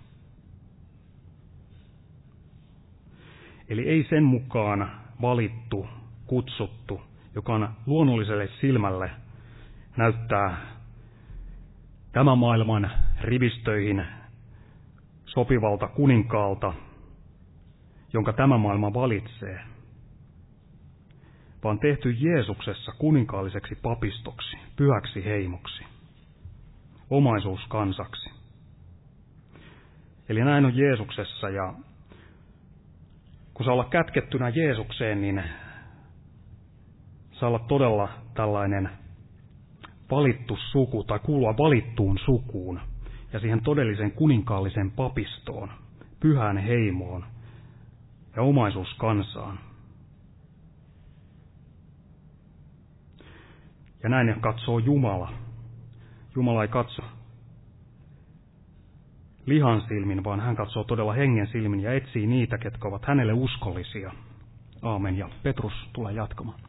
[3.68, 4.90] Eli ei sen mukaan
[5.22, 5.86] valittu,
[6.26, 7.00] kutsuttu,
[7.34, 9.10] joka on luonnolliselle silmälle
[9.96, 10.56] näyttää
[12.12, 14.04] tämän maailman rivistöihin
[15.26, 16.72] sopivalta kuninkaalta,
[18.12, 19.60] jonka tämä maailma valitsee,
[21.64, 25.95] vaan tehty Jeesuksessa kuninkaalliseksi papistoksi, pyhäksi heimoksi,
[27.10, 28.30] omaisuuskansaksi.
[30.28, 31.74] Eli näin on Jeesuksessa ja
[33.54, 35.42] kun saa olla kätkettynä Jeesukseen, niin
[37.32, 38.90] saa olla todella tällainen
[40.10, 42.80] valittu suku tai kuulua valittuun sukuun
[43.32, 45.70] ja siihen todelliseen kuninkaalliseen papistoon,
[46.20, 47.24] pyhään heimoon
[48.36, 49.58] ja omaisuuskansaan.
[54.02, 55.45] Ja näin katsoo Jumala.
[56.36, 57.02] Jumala ei katso
[59.46, 64.12] lihan silmin, vaan hän katsoo todella hengen silmin ja etsii niitä, ketkä ovat hänelle uskollisia.
[64.82, 65.18] Aamen.
[65.18, 66.60] Ja Petrus tulee jatkamaan.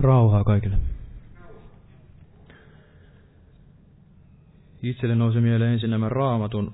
[0.00, 0.76] Rauhaa kaikille.
[4.82, 6.72] Itselle nousi mieleen ensin nämä raamatun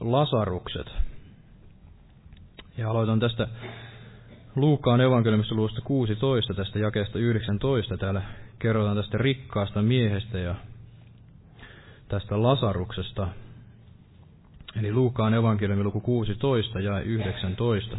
[0.00, 0.86] lasarukset.
[2.78, 3.48] Ja aloitan tästä
[4.56, 7.96] Luukkaan evankeliumista luvusta 16, tästä jakeesta 19.
[7.96, 8.22] Täällä
[8.58, 10.54] kerrotaan tästä rikkaasta miehestä ja
[12.08, 13.28] tästä lasaruksesta.
[14.80, 17.96] Eli Luukkaan evankeliumi luku 16 ja 19.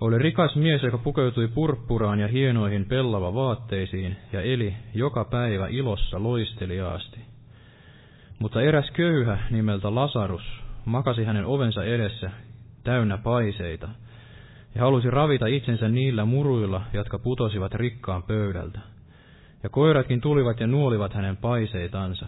[0.00, 6.22] Oli rikas mies, joka pukeutui purppuraan ja hienoihin pellava vaatteisiin ja eli joka päivä ilossa
[6.22, 7.20] loisteliaasti.
[8.38, 10.42] Mutta eräs köyhä nimeltä Lasarus
[10.84, 12.30] makasi hänen ovensa edessä
[12.84, 13.88] täynnä paiseita
[14.74, 18.78] ja halusi ravita itsensä niillä muruilla, jotka putosivat rikkaan pöydältä.
[19.62, 22.26] Ja koiratkin tulivat ja nuolivat hänen paiseitansa.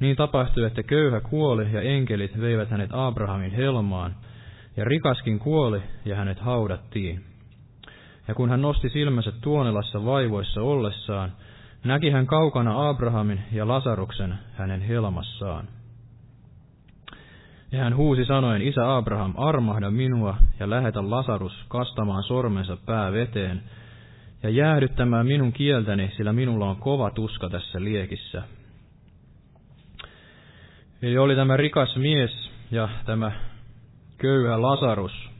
[0.00, 4.14] Niin tapahtui, että köyhä kuoli ja enkelit veivät hänet Abrahamin helmaan,
[4.76, 7.24] ja rikaskin kuoli, ja hänet haudattiin.
[8.28, 11.32] Ja kun hän nosti silmänsä Tuonelassa vaivoissa ollessaan,
[11.84, 15.68] näki hän kaukana Abrahamin ja Lasaruksen hänen helmassaan.
[17.72, 23.62] Ja hän huusi sanoen, Isä Abraham, armahda minua ja lähetä Lasarus kastamaan sormensa pää veteen
[24.42, 28.42] ja jäähdyttämään minun kieltäni, sillä minulla on kova tuska tässä liekissä.
[31.02, 33.32] Eli oli tämä rikas mies ja tämä
[34.18, 35.30] köyhä Lasarus.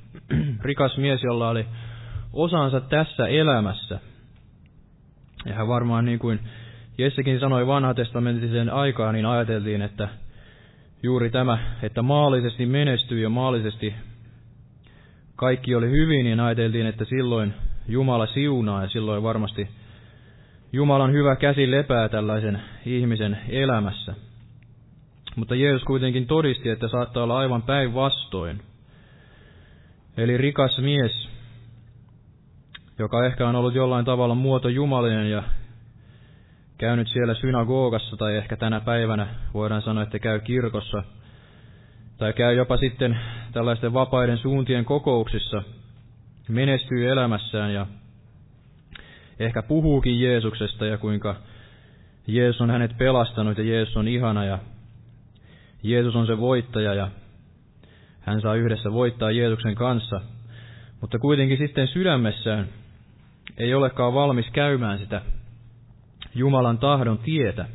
[0.62, 1.66] rikas mies, jolla oli
[2.32, 4.00] osansa tässä elämässä.
[5.46, 6.40] Ja hän varmaan niin kuin
[6.98, 10.08] Jessekin sanoi vanhatestamentisen aikaa, niin ajateltiin, että
[11.02, 13.94] juuri tämä, että maallisesti menestyy ja maallisesti
[15.37, 17.54] kaikki oli hyvin, niin ajateltiin, että silloin
[17.88, 19.68] Jumala siunaa ja silloin varmasti
[20.72, 24.14] Jumalan hyvä käsi lepää tällaisen ihmisen elämässä.
[25.36, 28.62] Mutta Jeesus kuitenkin todisti, että saattaa olla aivan päinvastoin.
[30.16, 31.28] Eli rikas mies,
[32.98, 35.42] joka ehkä on ollut jollain tavalla muoto jumalinen ja
[36.78, 41.02] käynyt siellä synagogassa tai ehkä tänä päivänä voidaan sanoa, että käy kirkossa
[42.18, 43.18] tai käy jopa sitten
[43.52, 45.62] tällaisten vapaiden suuntien kokouksissa,
[46.48, 47.86] menestyy elämässään ja
[49.38, 51.36] ehkä puhuukin Jeesuksesta ja kuinka
[52.26, 54.58] Jeesus on hänet pelastanut ja Jeesus on ihana ja
[55.84, 57.08] Jeesus on se voittaja ja
[58.20, 60.20] hän saa yhdessä voittaa Jeesuksen kanssa,
[61.00, 62.68] mutta kuitenkin sitten sydämessään
[63.58, 65.22] ei olekaan valmis käymään sitä
[66.34, 67.66] Jumalan tahdon tietä.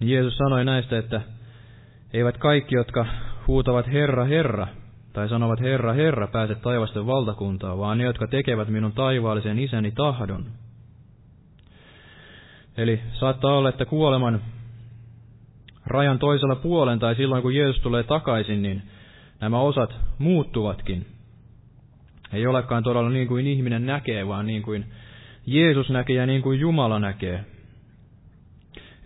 [0.00, 1.20] Niin Jeesus sanoi näistä, että
[2.12, 3.06] eivät kaikki, jotka
[3.46, 4.66] huutavat Herra, Herra,
[5.12, 10.46] tai sanovat Herra, Herra, pääse taivasten valtakuntaa, vaan ne, jotka tekevät minun taivaallisen isäni tahdon.
[12.76, 14.40] Eli saattaa olla, että kuoleman
[15.90, 18.82] rajan toisella puolen tai silloin kun Jeesus tulee takaisin, niin
[19.40, 21.06] nämä osat muuttuvatkin.
[22.32, 24.84] Ei olekaan todella niin kuin ihminen näkee, vaan niin kuin
[25.46, 27.44] Jeesus näkee ja niin kuin Jumala näkee.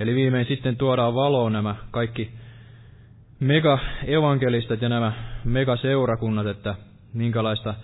[0.01, 2.33] Eli viimein sitten tuodaan valoon nämä kaikki
[3.41, 5.13] mega-evankelistat ja nämä
[5.45, 6.75] mega-seurakunnat, että
[7.15, 7.75] minkälaista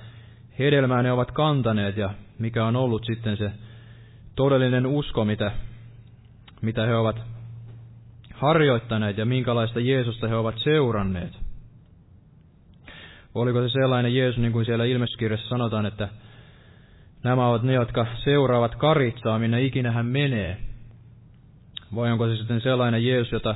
[0.59, 3.51] hedelmää ne ovat kantaneet ja mikä on ollut sitten se
[4.35, 5.53] todellinen usko, mitä,
[6.63, 7.40] mitä he ovat
[8.41, 11.33] harjoittaneet ja minkälaista Jeesusta he ovat seuranneet.
[13.35, 16.09] Oliko se sellainen Jeesus, niin kuin siellä ilmestyskirjassa sanotaan, että
[17.23, 20.57] nämä ovat ne, jotka seuraavat karitsaa, minne ikinä hän menee?
[21.95, 23.55] Vai onko se sitten sellainen Jeesus, jota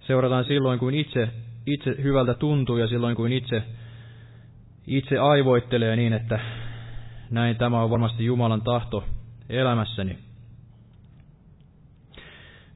[0.00, 1.28] seurataan silloin, kun itse,
[1.66, 3.62] itse hyvältä tuntuu ja silloin, kun itse,
[4.86, 6.40] itse aivoittelee niin, että
[7.30, 9.04] näin tämä on varmasti Jumalan tahto
[9.48, 10.18] elämässäni.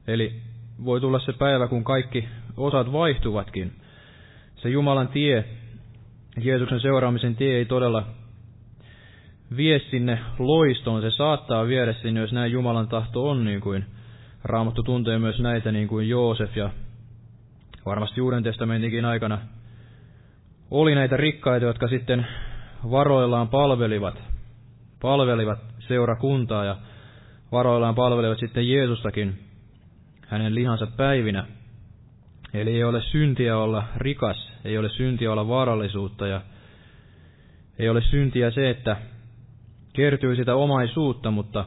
[0.07, 0.50] Eli
[0.85, 2.27] voi tulla se päivä, kun kaikki
[2.57, 3.71] osat vaihtuvatkin.
[4.55, 5.45] Se Jumalan tie,
[6.43, 8.05] Jeesuksen seuraamisen tie ei todella
[9.57, 11.01] vie sinne loistoon.
[11.01, 13.85] Se saattaa viedä sinne, jos näin Jumalan tahto on, niin kuin
[14.43, 16.69] Raamattu tuntee myös näitä, niin kuin Joosef ja
[17.85, 19.37] varmasti Uuden testamentinkin aikana
[20.71, 22.27] oli näitä rikkaita, jotka sitten
[22.91, 24.23] varoillaan palvelivat,
[25.01, 26.75] palvelivat seurakuntaa ja
[27.51, 29.50] varoillaan palvelivat sitten Jeesustakin
[30.31, 31.45] hänen lihansa päivinä.
[32.53, 36.41] Eli ei ole syntiä olla rikas, ei ole syntiä olla vaarallisuutta ja
[37.79, 38.97] ei ole syntiä se, että
[39.93, 41.65] kertyy sitä omaisuutta, mutta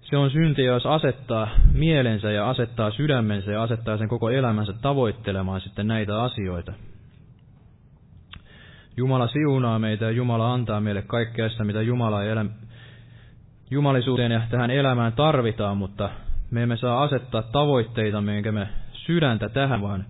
[0.00, 5.60] se on syntiä, jos asettaa mielensä ja asettaa sydämensä ja asettaa sen koko elämänsä tavoittelemaan
[5.60, 6.72] sitten näitä asioita.
[8.96, 12.46] Jumala siunaa meitä ja Jumala antaa meille kaikkea sitä, mitä Jumala elä...
[13.70, 16.10] jumalisuuteen ja tähän elämään tarvitaan, mutta
[16.52, 20.04] me emme saa asettaa tavoitteita, minkä me sydäntä tähän, vaan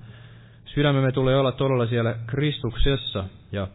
[0.65, 3.69] sydämemme tulee olla todella siellä Kristuksessa ja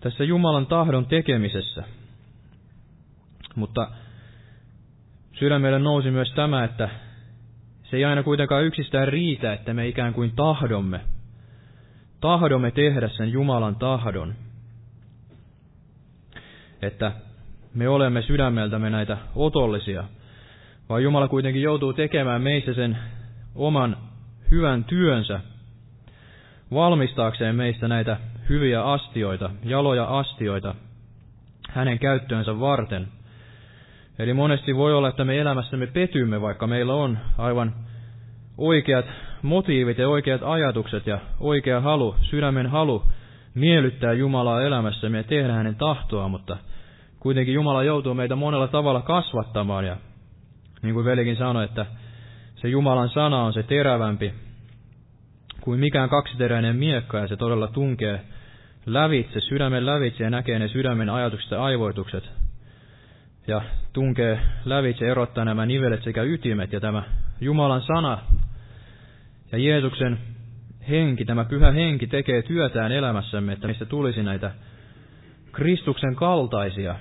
[0.00, 1.84] tässä Jumalan tahdon tekemisessä.
[3.54, 3.88] Mutta
[5.32, 6.88] sydämelle nousi myös tämä, että
[7.82, 11.00] se ei aina kuitenkaan yksistään riitä, että me ikään kuin tahdomme,
[12.20, 14.34] tahdomme tehdä sen Jumalan tahdon.
[16.82, 17.12] Että
[17.74, 20.04] me olemme sydämeltämme näitä otollisia,
[20.88, 22.98] vaan Jumala kuitenkin joutuu tekemään meissä sen
[23.54, 23.96] oman
[24.50, 25.40] hyvän työnsä,
[26.74, 28.16] valmistaakseen meistä näitä
[28.48, 30.74] hyviä astioita, jaloja astioita,
[31.70, 33.08] hänen käyttöönsä varten.
[34.18, 37.74] Eli monesti voi olla, että me elämässämme petymme, vaikka meillä on aivan
[38.58, 39.06] oikeat
[39.42, 43.02] motiivit ja oikeat ajatukset ja oikea halu, sydämen halu
[43.54, 46.56] miellyttää Jumalaa elämässämme ja tehdä hänen tahtoa, mutta
[47.20, 49.96] kuitenkin Jumala joutuu meitä monella tavalla kasvattamaan ja
[50.82, 51.86] niin kuin velikin sanoi, että
[52.54, 54.34] se Jumalan sana on se terävämpi
[55.60, 58.20] kuin mikään kaksiteräinen miekka ja se todella tunkee
[58.86, 62.30] lävitse, sydämen lävitse ja näkee ne sydämen ajatukset ja aivoitukset.
[63.46, 63.62] Ja
[63.92, 67.02] tunkee lävitse, erottaa nämä nivelet sekä ytimet ja tämä
[67.40, 68.18] Jumalan sana
[69.52, 70.18] ja Jeesuksen
[70.88, 74.50] henki, tämä pyhä henki tekee työtään elämässämme, että mistä tulisi näitä
[75.52, 76.94] Kristuksen kaltaisia.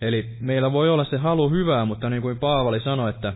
[0.00, 3.32] Eli meillä voi olla se halu hyvää, mutta niin kuin Paavali sanoi, että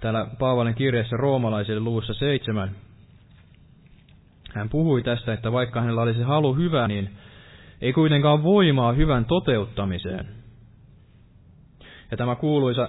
[0.00, 2.70] täällä Paavalin kirjassa roomalaisille luvussa seitsemän,
[4.54, 7.10] hän puhui tästä, että vaikka hänellä olisi halu hyvää, niin
[7.80, 10.28] ei kuitenkaan voimaa hyvän toteuttamiseen.
[12.10, 12.88] Ja tämä kuuluisa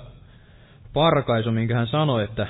[0.93, 2.47] parkaisu, minkä hän sanoi, että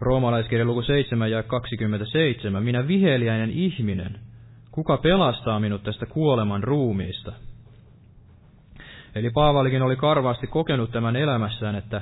[0.00, 4.18] roomalaiskirja luku 7 ja 27, minä viheliäinen ihminen,
[4.70, 7.32] kuka pelastaa minut tästä kuoleman ruumiista?
[9.16, 12.00] Eli Paavalikin oli karvaasti kokenut tämän elämässään, että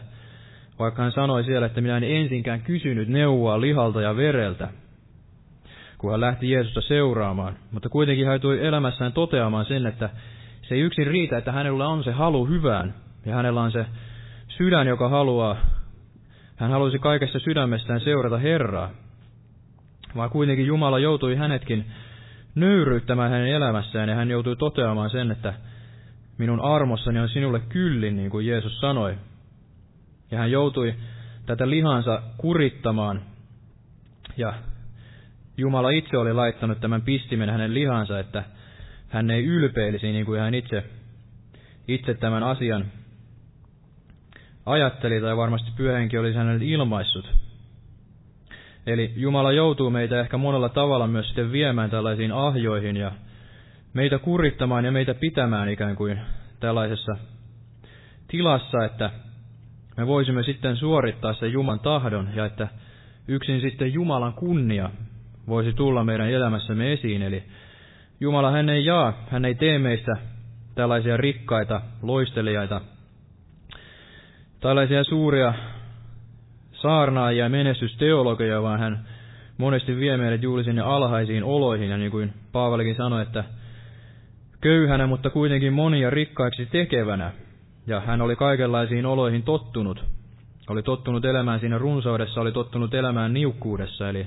[0.78, 4.68] vaikka hän sanoi siellä, että minä en ensinkään kysynyt neuvoa lihalta ja vereltä,
[5.98, 7.56] kun hän lähti Jeesusta seuraamaan.
[7.70, 10.10] Mutta kuitenkin hän tuli elämässään toteamaan sen, että
[10.62, 12.94] se ei yksin riitä, että hänellä on se halu hyvään,
[13.26, 13.86] ja hänellä on se
[14.48, 15.56] sydän, joka haluaa,
[16.56, 18.90] hän halusi kaikessa sydämestään seurata Herraa,
[20.16, 21.84] vaan kuitenkin Jumala joutui hänetkin
[22.54, 25.54] nöyryyttämään hänen elämässään, ja hän joutui toteamaan sen, että
[26.38, 29.18] minun armossani on sinulle kyllin, niin kuin Jeesus sanoi.
[30.30, 30.94] Ja hän joutui
[31.46, 33.20] tätä lihansa kurittamaan,
[34.36, 34.54] ja
[35.56, 38.44] Jumala itse oli laittanut tämän pistimen hänen lihansa, että
[39.08, 40.84] hän ei ylpeilisi niin kuin hän itse,
[41.88, 42.84] itse tämän asian
[44.66, 47.34] ajatteli tai varmasti pyöhenki olisi hänelle ilmaissut.
[48.86, 53.12] Eli Jumala joutuu meitä ehkä monella tavalla myös sitten viemään tällaisiin ahjoihin ja
[53.94, 56.18] meitä kurittamaan ja meitä pitämään ikään kuin
[56.60, 57.16] tällaisessa
[58.28, 59.10] tilassa, että
[59.96, 62.68] me voisimme sitten suorittaa sen Jumalan tahdon ja että
[63.28, 64.90] yksin sitten Jumalan kunnia
[65.48, 67.22] voisi tulla meidän elämässämme esiin.
[67.22, 67.42] Eli
[68.20, 70.16] Jumala hän ei jaa, hän ei tee meistä
[70.74, 72.80] tällaisia rikkaita, loistelijaita,
[74.60, 75.54] tällaisia suuria
[76.72, 79.06] saarnaajia ja menestysteologeja, vaan hän
[79.58, 83.44] monesti vie meidät juuri sinne alhaisiin oloihin, ja niin kuin Paavalikin sanoi, että
[84.64, 87.32] köyhänä, mutta kuitenkin monia rikkaiksi tekevänä,
[87.86, 90.04] ja hän oli kaikenlaisiin oloihin tottunut.
[90.68, 94.26] Oli tottunut elämään siinä runsaudessa, oli tottunut elämään niukkuudessa, eli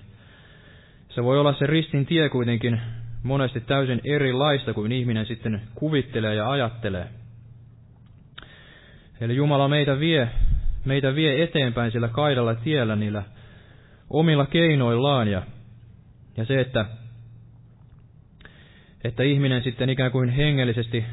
[1.10, 2.82] se voi olla se ristin tie kuitenkin
[3.24, 7.08] monesti täysin erilaista kuin ihminen sitten kuvittelee ja ajattelee.
[9.22, 10.30] Eli Jumala meitä vie,
[10.86, 13.24] meitä vie eteenpäin sillä kaidalla tiellä niillä
[14.10, 15.42] omilla keinoillaan ja,
[16.38, 16.86] ja se, että,
[19.04, 21.06] että ihminen sitten ikään kuin hengellisesti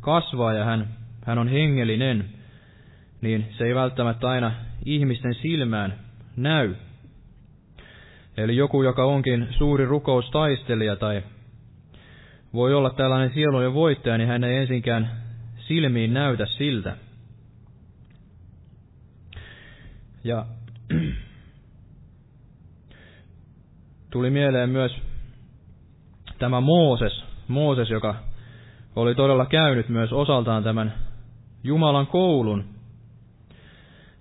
[0.00, 0.88] kasvaa ja hän,
[1.24, 2.24] hän on hengellinen,
[3.20, 4.52] niin se ei välttämättä aina
[4.84, 5.94] ihmisten silmään
[6.36, 6.74] näy.
[8.36, 11.22] Eli joku, joka onkin suuri rukoustaistelija tai
[12.52, 15.10] voi olla tällainen sielujen voittaja, niin hän ei ensinkään
[15.58, 16.96] silmiin näytä siltä.
[20.24, 20.46] Ja
[24.10, 24.92] tuli mieleen myös
[26.38, 28.14] tämä Mooses, Mooses, joka
[28.96, 30.92] oli todella käynyt myös osaltaan tämän
[31.64, 32.64] Jumalan koulun.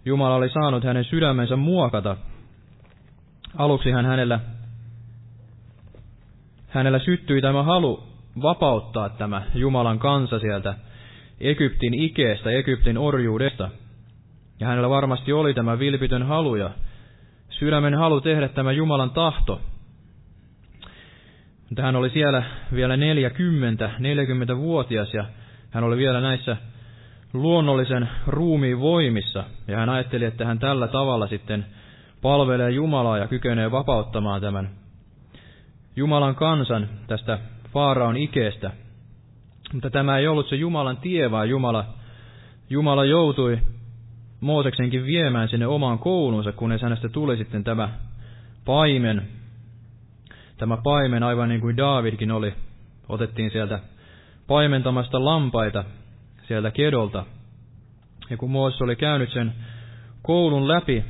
[0.06, 2.18] Jumala oli saanut hänen sydämensä muokata.
[3.58, 4.40] Aluksi hän hänellä,
[6.68, 8.04] hänellä syttyi tämä halu
[8.42, 10.74] vapauttaa tämä Jumalan kansa sieltä
[11.40, 13.70] Egyptin ikeestä, Egyptin orjuudesta–
[14.62, 16.70] ja hänellä varmasti oli tämä vilpitön halu ja
[17.50, 19.62] sydämen halu tehdä tämä Jumalan tahto.
[21.72, 22.44] Mutta hän oli siellä
[22.74, 25.26] vielä 40, 40-vuotias ja
[25.70, 26.58] hän oli vielä näissä
[27.34, 29.44] luonnollisen ruumiin voimissa.
[29.68, 31.66] Ja hän ajatteli, että hän tällä tavalla sitten
[32.22, 34.70] palvelee Jumalaa ja kykenee vapauttamaan tämän
[35.96, 37.40] Jumalan kansan tästä
[37.74, 38.72] Faaraon ikeestä.
[39.74, 41.86] Mutta tämä ei ollut se Jumalan tie, vaan Jumala,
[42.70, 43.60] Jumala joutui
[44.42, 47.90] Mooseksenkin viemään sinne omaan koulunsa, kunnes hänestä tuli sitten tämä
[48.66, 49.41] paimen.
[50.62, 52.54] Tämä paimen, aivan niin kuin Daavidkin oli,
[53.10, 53.80] otettiin sieltä
[54.48, 55.84] paimentamasta lampaita
[56.48, 57.26] sieltä kedolta.
[58.30, 59.54] Ja kun Mooses oli käynyt sen
[60.22, 61.04] koulun läpi,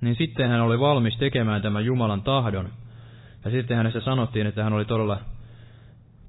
[0.00, 2.68] niin sitten hän oli valmis tekemään tämän Jumalan tahdon.
[3.44, 5.20] Ja sitten hänessä sanottiin, että hän oli todella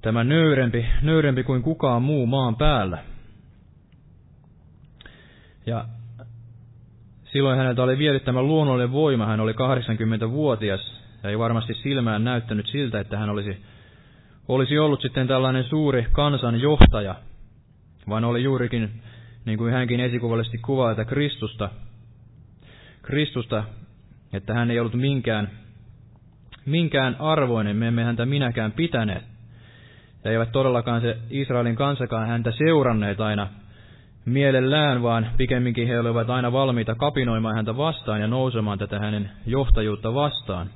[0.02, 2.98] tämä nöyrempi, nöyrempi kuin kukaan muu maan päällä.
[5.66, 5.84] Ja
[7.24, 12.66] Silloin häneltä oli viety tämä luonnollinen voima, hän oli 80-vuotias ja ei varmasti silmään näyttänyt
[12.66, 13.62] siltä, että hän olisi,
[14.48, 17.14] olisi ollut sitten tällainen suuri kansan johtaja,
[18.08, 19.02] vaan oli juurikin,
[19.44, 21.70] niin kuin hänkin esikuvallisesti kuvaa, että Kristusta,
[23.02, 23.64] Kristusta,
[24.32, 25.50] että hän ei ollut minkään,
[26.66, 29.24] minkään arvoinen, me emme häntä minäkään pitäneet.
[30.24, 33.48] Ja eivät todellakaan se Israelin kansakaan häntä seuranneet aina
[34.24, 40.14] mielellään, vaan pikemminkin he olivat aina valmiita kapinoimaan häntä vastaan ja nousemaan tätä hänen johtajuutta
[40.14, 40.70] vastaan.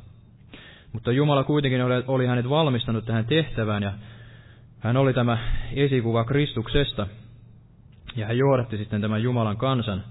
[0.93, 3.93] Mutta Jumala kuitenkin oli, oli hänet valmistanut tähän tehtävään ja
[4.80, 5.38] hän oli tämä
[5.72, 7.07] esikuva Kristuksesta.
[8.16, 10.05] Ja hän johdatti sitten tämän Jumalan kansan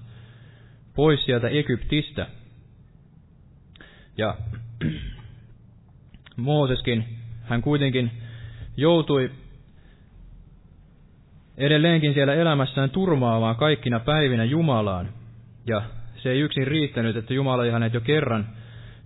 [0.94, 2.26] pois sieltä Egyptistä.
[4.16, 4.34] Ja
[6.36, 7.04] Mooseskin,
[7.42, 8.10] hän kuitenkin
[8.76, 9.30] joutui
[11.56, 15.08] edelleenkin siellä elämässään turmaamaan kaikkina päivinä Jumalaan.
[15.66, 15.82] Ja
[16.16, 18.46] se ei yksin riittänyt, että Jumala oli hänet jo kerran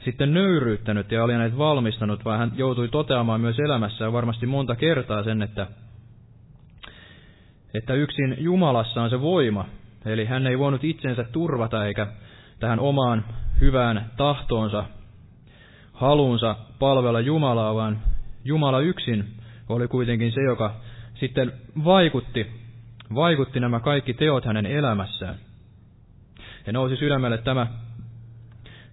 [0.04, 5.24] sitten nöyryyttänyt ja oli hänet valmistanut, vaan hän joutui toteamaan myös elämässään varmasti monta kertaa
[5.24, 5.66] sen, että,
[7.74, 9.64] että yksin Jumalassa on se voima.
[10.04, 12.06] Eli hän ei voinut itsensä turvata eikä
[12.60, 13.24] tähän omaan
[13.60, 14.84] hyvään tahtoonsa,
[15.92, 17.98] halunsa palvella Jumalaa, vaan
[18.44, 19.24] Jumala yksin
[19.68, 20.74] oli kuitenkin se, joka
[21.14, 21.52] sitten
[21.84, 22.46] vaikutti,
[23.14, 25.34] vaikutti nämä kaikki teot hänen elämässään.
[26.66, 27.66] Ja nousi sydämelle tämä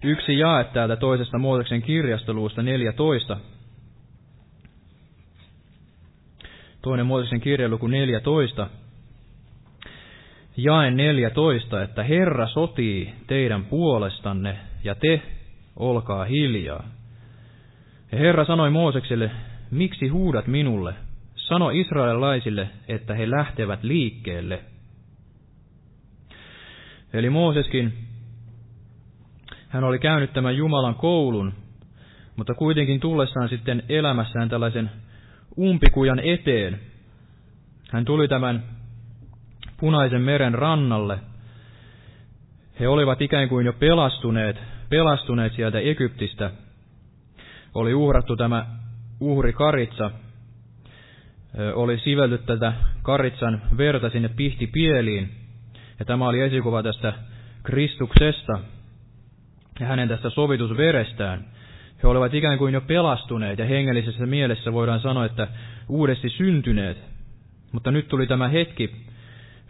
[0.02, 3.36] yksi jae täältä toisesta Mooseksen kirjastoluusta 14.
[6.82, 8.66] Toinen Mooseksen kirja luku 14.
[10.56, 15.22] Jae 14, että Herra sotii teidän puolestanne ja te
[15.76, 16.84] olkaa hiljaa.
[18.12, 19.30] Ja Herra sanoi Moosekselle,
[19.70, 20.94] miksi huudat minulle?
[21.36, 24.60] Sano israelilaisille, että he lähtevät liikkeelle.
[27.12, 27.92] Eli Mooseskin,
[29.72, 31.52] hän oli käynyt tämän Jumalan koulun,
[32.36, 34.90] mutta kuitenkin tullessaan sitten elämässään tällaisen
[35.58, 36.80] umpikujan eteen,
[37.90, 38.62] hän tuli tämän
[39.80, 41.18] punaisen meren rannalle.
[42.80, 44.56] He olivat ikään kuin jo pelastuneet,
[44.88, 46.50] pelastuneet sieltä Egyptistä.
[47.74, 48.66] Oli uhrattu tämä
[49.20, 50.10] uhri karitsa,
[51.74, 55.30] oli sivelty tätä karitsan verta sinne pihtipieliin.
[55.98, 57.12] Ja tämä oli esikuva tästä
[57.62, 58.58] Kristuksesta
[59.80, 61.44] ja hänen tästä sovitusverestään.
[62.02, 65.48] He olivat ikään kuin jo pelastuneet ja hengellisessä mielessä voidaan sanoa, että
[65.88, 66.98] uudesti syntyneet.
[67.72, 69.06] Mutta nyt tuli tämä hetki,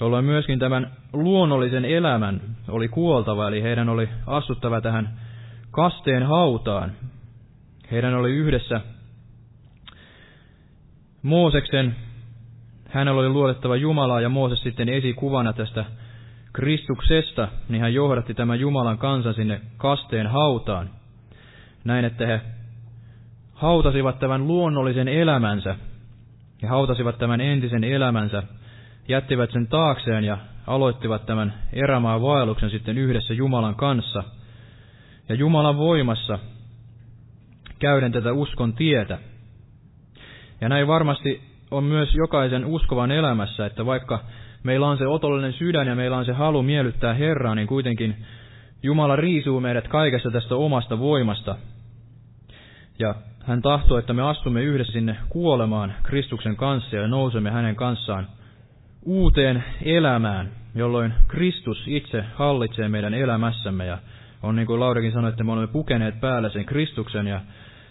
[0.01, 5.09] jolloin myöskin tämän luonnollisen elämän oli kuoltava, eli heidän oli astuttava tähän
[5.71, 6.93] kasteen hautaan.
[7.91, 8.81] Heidän oli yhdessä
[11.23, 11.97] Mooseksen,
[12.89, 15.85] hänellä oli luodettava Jumalaa ja Mooses sitten esikuvana tästä
[16.53, 20.91] Kristuksesta, niin hän johdatti tämän Jumalan kansan sinne kasteen hautaan.
[21.85, 22.41] Näin, että he
[23.53, 25.77] hautasivat tämän luonnollisen elämänsä
[26.63, 28.43] ja hautasivat tämän entisen elämänsä,
[29.09, 34.25] jättivät sen taakseen ja aloittivat tämän erämaan vaelluksen sitten yhdessä Jumalan kanssa.
[35.29, 36.39] Ja Jumalan voimassa
[37.79, 39.19] käyden tätä uskon tietä.
[40.61, 44.25] Ja näin varmasti on myös jokaisen uskovan elämässä, että vaikka
[44.63, 48.17] meillä on se otollinen sydän ja meillä on se halu miellyttää Herraa, niin kuitenkin
[48.83, 51.57] Jumala riisuu meidät kaikesta tästä omasta voimasta.
[52.99, 58.27] Ja hän tahtoo, että me astumme yhdessä sinne kuolemaan Kristuksen kanssa ja nousemme hänen kanssaan
[59.05, 63.87] uuteen elämään, jolloin Kristus itse hallitsee meidän elämässämme.
[63.87, 63.99] Ja
[64.43, 67.41] on niin kuin Laurikin sanoi, että me olemme pukeneet päällä sen Kristuksen ja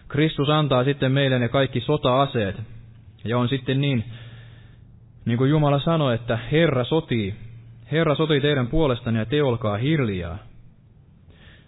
[0.08, 2.56] Kristus antaa sitten meille ne kaikki sota-aseet.
[3.24, 4.04] Ja on sitten niin,
[5.26, 7.36] niin kuin Jumala sanoi, että Herra sotii.
[7.92, 10.38] Herra sotii teidän puolestanne ja te olkaa hiljaa.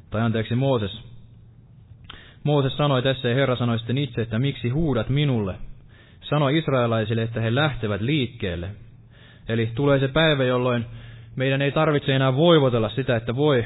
[0.10, 1.02] Tai anteeksi Mooses.
[2.44, 5.56] Mooses sanoi tässä ja Herra sanoi sitten itse, että miksi huudat minulle.
[6.22, 8.70] Sano israelaisille, että he lähtevät liikkeelle.
[9.50, 10.86] Eli tulee se päivä, jolloin
[11.36, 13.66] meidän ei tarvitse enää voivotella sitä, että voi,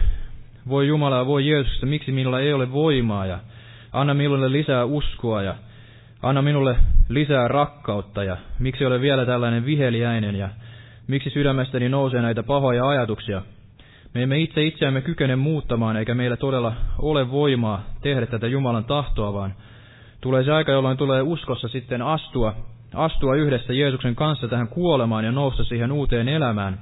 [0.70, 3.40] voi Jumala ja voi Jeesus, miksi minulla ei ole voimaa ja
[3.92, 5.56] Anna minulle lisää uskoa ja
[6.22, 6.76] anna minulle
[7.10, 10.50] lisää rakkautta ja miksi olen vielä tällainen viheliäinen ja
[11.08, 13.42] miksi sydämestäni nousee näitä pahoja ajatuksia.
[14.14, 19.34] Me emme itse itseämme kykene muuttamaan eikä meillä todella ole voimaa tehdä tätä Jumalan tahtoa,
[19.34, 19.54] vaan
[20.22, 22.56] tulee se aika, jolloin tulee uskossa sitten astua,
[22.94, 26.80] astua yhdessä Jeesuksen kanssa tähän kuolemaan ja nousta siihen uuteen elämään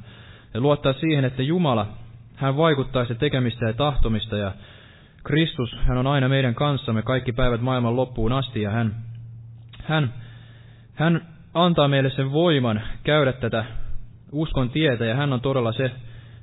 [0.54, 1.88] ja luottaa siihen, että Jumala,
[2.36, 4.52] hän vaikuttaa tekemistä ja tahtomista ja
[5.24, 8.96] Kristus, hän on aina meidän kanssamme kaikki päivät maailman loppuun asti ja hän,
[9.88, 10.14] hän,
[10.94, 11.22] hän
[11.54, 13.66] antaa meille sen voiman käydä tätä
[14.32, 15.92] uskon tietä ja hän on todella se,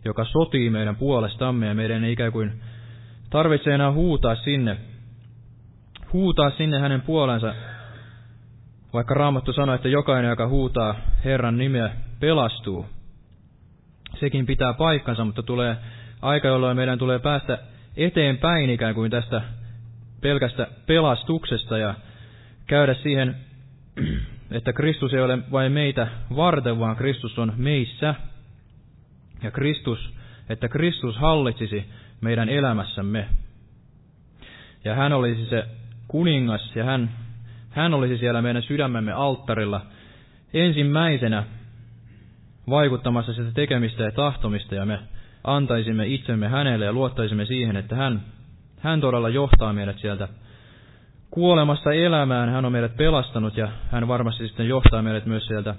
[0.04, 2.52] joka sotii meidän puolestamme ja meidän ei ikään kuin
[3.30, 4.76] tarvitse enää huutaa sinne,
[6.12, 7.54] huutaa sinne hänen puolensa,
[8.92, 11.90] vaikka Raamattu sanoi, että jokainen, joka huutaa Herran nimeä,
[12.20, 12.86] pelastuu.
[14.20, 15.76] Sekin pitää paikkansa, mutta tulee
[16.22, 17.58] aika, jolloin meidän tulee päästä
[17.96, 19.42] eteenpäin ikään kuin tästä
[20.20, 21.94] pelkästä pelastuksesta ja
[22.72, 23.36] käydä siihen,
[24.50, 28.14] että Kristus ei ole vain meitä varten, vaan Kristus on meissä.
[29.42, 30.14] Ja Kristus,
[30.48, 31.84] että Kristus hallitsisi
[32.20, 33.28] meidän elämässämme.
[34.84, 35.64] Ja hän olisi se
[36.08, 37.10] kuningas ja hän,
[37.70, 39.80] hän olisi siellä meidän sydämemme alttarilla
[40.54, 41.44] ensimmäisenä.
[42.70, 44.98] vaikuttamassa sitä tekemistä ja tahtomista ja me
[45.44, 48.22] antaisimme itsemme hänelle ja luottaisimme siihen, että hän,
[48.80, 50.28] hän todella johtaa meidät sieltä
[51.32, 52.48] kuolemasta elämään.
[52.48, 55.74] Hän on meidät pelastanut ja hän varmasti sitten johtaa meidät myös sieltä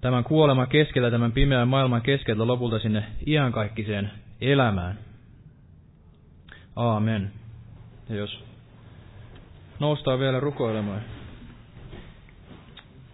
[0.00, 4.10] tämän kuoleman keskellä, tämän pimeän maailman keskellä lopulta sinne iankaikkiseen
[4.40, 4.98] elämään.
[6.76, 7.32] Aamen.
[8.08, 8.44] Ja jos
[9.80, 11.00] noustaan vielä rukoilemaan.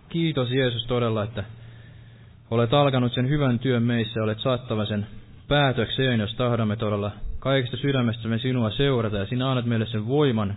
[0.09, 1.45] Kiitos Jeesus todella, että
[2.51, 5.07] olet alkanut sen hyvän työn meissä, olet saattava sen
[5.49, 10.57] päätökseen, jos tahdomme todella kaikista sydämestämme sinua seurata, ja sinä annat meille sen voiman,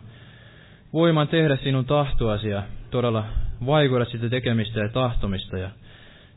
[0.93, 3.25] voiman tehdä sinun tahtoasi ja todella
[3.65, 5.69] vaikuta sitä tekemistä ja tahtomista, ja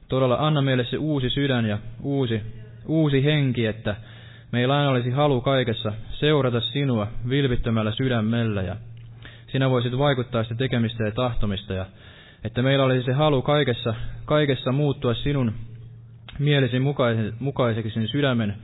[0.09, 2.42] todella anna meille se uusi sydän ja uusi,
[2.86, 3.97] uusi henki, että
[4.53, 8.76] meillä aina olisi halu kaikessa seurata sinua vilpittömällä sydämellä, ja
[9.53, 11.86] sinä voisit vaikuttaa sitä tekemistä ja tahtomista, ja
[12.45, 15.53] että meillä olisi se halu kaikessa, kaikessa muuttua sinun
[16.38, 16.78] mielesi
[17.40, 18.55] mukaiseksi sen sydämen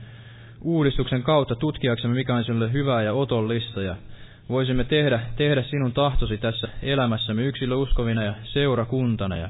[0.61, 3.95] uudistuksen kautta tutkiaksemme, mikä on sinulle hyvää ja otollista, ja
[4.49, 9.49] voisimme tehdä, tehdä sinun tahtosi tässä elämässämme yksilö uskovina ja seurakuntana, ja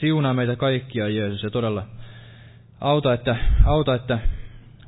[0.00, 1.82] siunaa meitä kaikkia, Jeesus, ja todella
[2.80, 4.18] auta, että, auta, että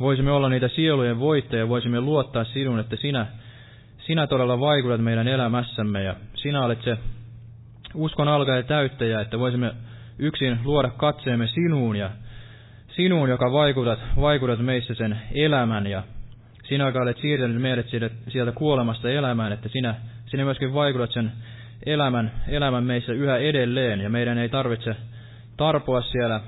[0.00, 3.26] voisimme olla niitä sielujen voittajia, voisimme luottaa sinun, että sinä,
[3.98, 6.98] sinä todella vaikutat meidän elämässämme, ja sinä olet se
[7.94, 9.74] uskon alka täyttäjä, että voisimme
[10.18, 12.10] yksin luoda katseemme sinuun ja
[12.96, 16.02] sinuun, joka vaikutat, vaikutat meissä sen elämän ja
[16.64, 17.86] sinä, joka olet siirtänyt meidät
[18.28, 19.94] sieltä kuolemasta elämään, että sinä,
[20.26, 21.32] sinä myöskin vaikutat sen
[21.86, 24.96] elämän, elämän meissä yhä edelleen ja meidän ei tarvitse
[25.56, 26.40] tarpoa siellä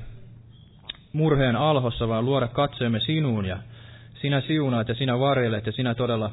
[1.12, 3.58] murheen alhossa, vaan luoda katseemme sinuun ja
[4.20, 6.30] sinä siunaat ja sinä varjelet ja sinä todella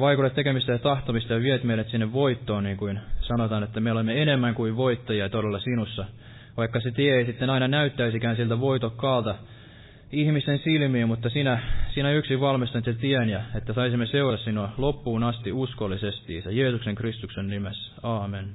[0.00, 4.22] vaikutat tekemistä ja tahtomista ja viet meidät sinne voittoon, niin kuin sanotaan, että me olemme
[4.22, 6.04] enemmän kuin voittajia todella sinussa.
[6.56, 9.34] Vaikka se tie ei sitten aina näyttäisikään siltä voitokkaalta
[10.12, 11.62] ihmisten silmiin, mutta sinä,
[11.94, 16.42] sinä yksin valmistat sen tien ja että saisimme seurata sinua loppuun asti uskollisesti.
[16.50, 17.92] Jeesuksen Kristuksen nimessä.
[18.02, 18.54] Aamen.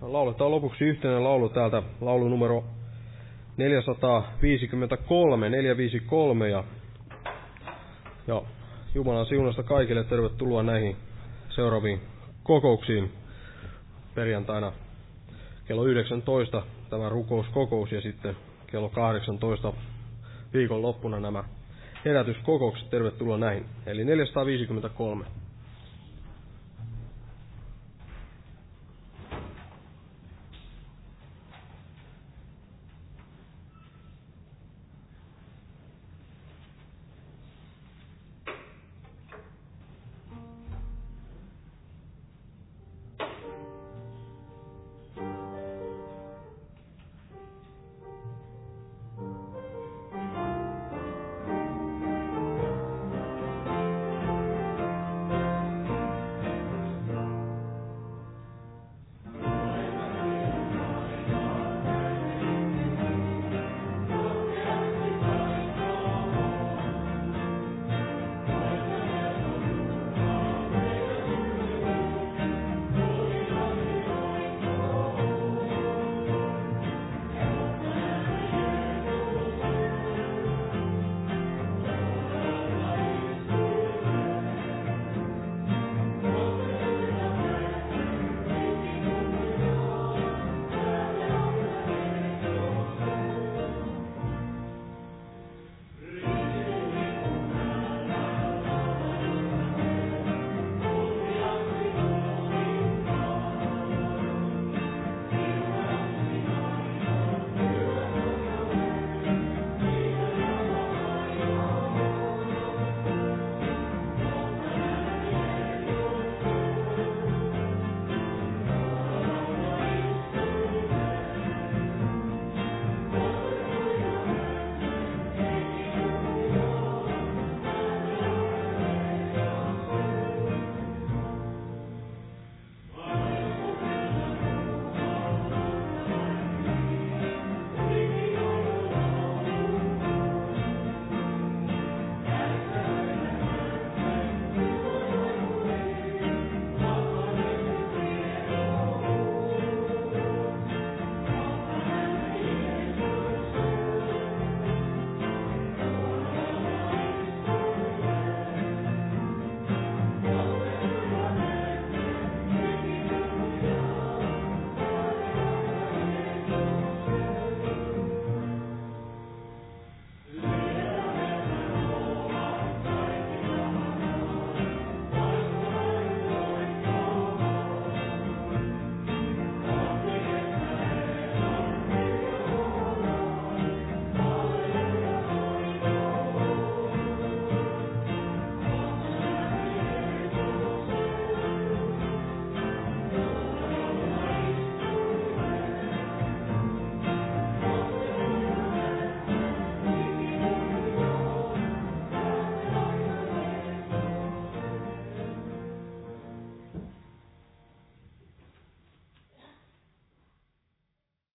[0.00, 2.64] Lauletaan lopuksi yhteinen laulu täältä, laulu numero
[3.56, 6.64] 453, 453 ja,
[8.26, 8.42] ja
[8.98, 10.96] Jumalan siunasta kaikille tervetuloa näihin
[11.50, 12.00] seuraaviin
[12.42, 13.12] kokouksiin
[14.14, 14.72] perjantaina
[15.66, 18.36] kello 19 tämä rukouskokous ja sitten
[18.66, 19.72] kello 18
[20.52, 21.44] viikon loppuna nämä
[22.04, 22.90] herätyskokoukset.
[22.90, 23.64] Tervetuloa näihin.
[23.86, 25.24] Eli 453.